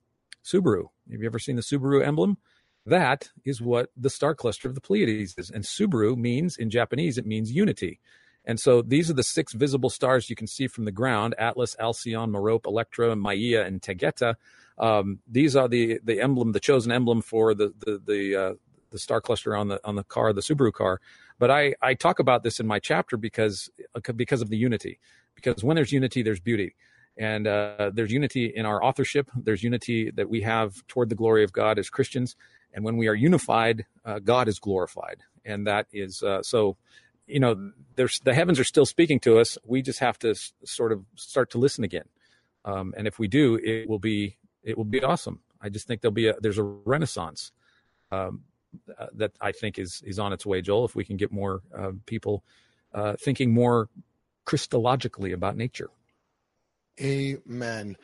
[0.45, 0.89] Subaru.
[1.11, 2.37] Have you ever seen the Subaru emblem?
[2.85, 5.49] That is what the star cluster of the Pleiades is.
[5.49, 7.99] And Subaru means, in Japanese, it means unity.
[8.45, 11.75] And so these are the six visible stars you can see from the ground Atlas,
[11.79, 14.35] Alcyon, Merope, Electra, Maia, and Taygeta.
[14.77, 18.53] Um, these are the, the emblem, the chosen emblem for the, the, the, uh,
[18.91, 21.01] the star cluster on the, on the car, the Subaru car.
[21.39, 23.71] But I, I talk about this in my chapter because,
[24.15, 24.99] because of the unity.
[25.33, 26.75] Because when there's unity, there's beauty
[27.17, 29.29] and uh, there's unity in our authorship.
[29.35, 32.35] There's unity that we have toward the glory of God as Christians.
[32.73, 35.21] And when we are unified, uh, God is glorified.
[35.45, 36.75] And that is uh, so,
[37.25, 39.57] you know, there's, the heavens are still speaking to us.
[39.65, 42.05] We just have to s- sort of start to listen again.
[42.65, 45.39] Um, and if we do, it will be it will be awesome.
[45.61, 47.51] I just think there'll be a there's a renaissance
[48.11, 48.43] um,
[48.99, 50.85] uh, that I think is is on its way, Joel.
[50.85, 52.43] If we can get more uh, people
[52.93, 53.89] uh, thinking more
[54.45, 55.91] Christologically about nature.
[56.99, 57.97] Amen.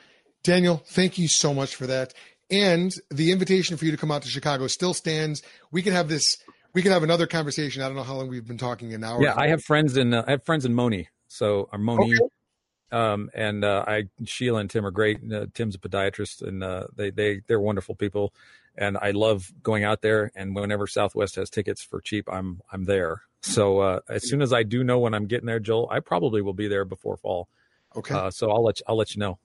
[0.44, 2.14] Daniel, thank you so much for that.
[2.50, 5.42] And the invitation for you to come out to Chicago still stands.
[5.72, 6.38] We can have this.
[6.74, 7.82] We can have another conversation.
[7.82, 8.94] I don't know how long we've been talking.
[8.94, 9.22] An hour.
[9.22, 10.14] Yeah, I have friends in.
[10.14, 11.08] Uh, I have friends in Monee.
[11.28, 12.16] So I'm uh, Monee.
[12.16, 12.30] Okay.
[12.92, 15.20] Um, and uh, I Sheila and Tim are great.
[15.32, 18.34] Uh, Tim's a podiatrist, and uh, they they they're wonderful people.
[18.78, 20.32] And I love going out there.
[20.36, 23.22] And whenever Southwest has tickets for cheap, I'm I'm there.
[23.42, 26.42] So uh, as soon as I do know when I'm getting there, Joel, I probably
[26.42, 27.48] will be there before fall.
[27.96, 28.14] Okay.
[28.14, 29.40] Uh, so I'll let you, I'll let you know.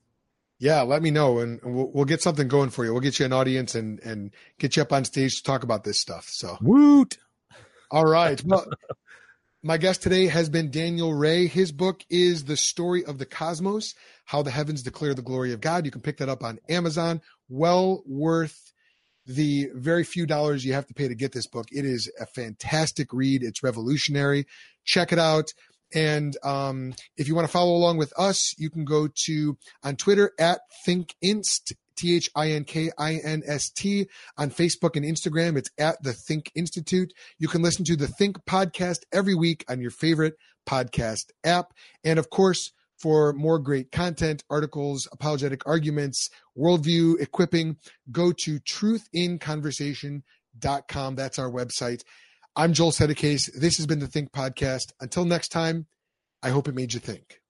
[0.59, 2.93] Yeah, let me know, and we'll, we'll get something going for you.
[2.93, 5.85] We'll get you an audience and and get you up on stage to talk about
[5.85, 6.29] this stuff.
[6.29, 7.19] So woot.
[7.91, 8.43] All right.
[8.47, 8.67] Well,
[9.63, 11.49] my guest today has been Daniel Ray.
[11.49, 13.95] His book is The Story of the Cosmos:
[14.25, 15.85] How the Heavens Declare the Glory of God.
[15.85, 17.21] You can pick that up on Amazon.
[17.49, 18.73] Well worth
[19.27, 21.67] the very few dollars you have to pay to get this book.
[21.73, 23.43] It is a fantastic read.
[23.43, 24.47] It's revolutionary.
[24.85, 25.53] Check it out.
[25.95, 29.97] And um, if you want to follow along with us, you can go to on
[29.97, 34.09] Twitter at ThinkInst, T H I N K I N S T.
[34.37, 37.13] On Facebook and Instagram, it's at the Think Institute.
[37.39, 40.35] You can listen to the Think podcast every week on your favorite
[40.69, 41.73] podcast app.
[42.05, 47.77] And of course, for more great content, articles, apologetic arguments, worldview equipping,
[48.11, 51.15] go to truthinconversation.com.
[51.15, 52.03] That's our website.
[52.59, 53.53] I'm Joel Settecase.
[53.53, 54.95] This has been the Think Podcast.
[54.99, 55.87] Until next time,
[56.43, 57.43] I hope it made you think.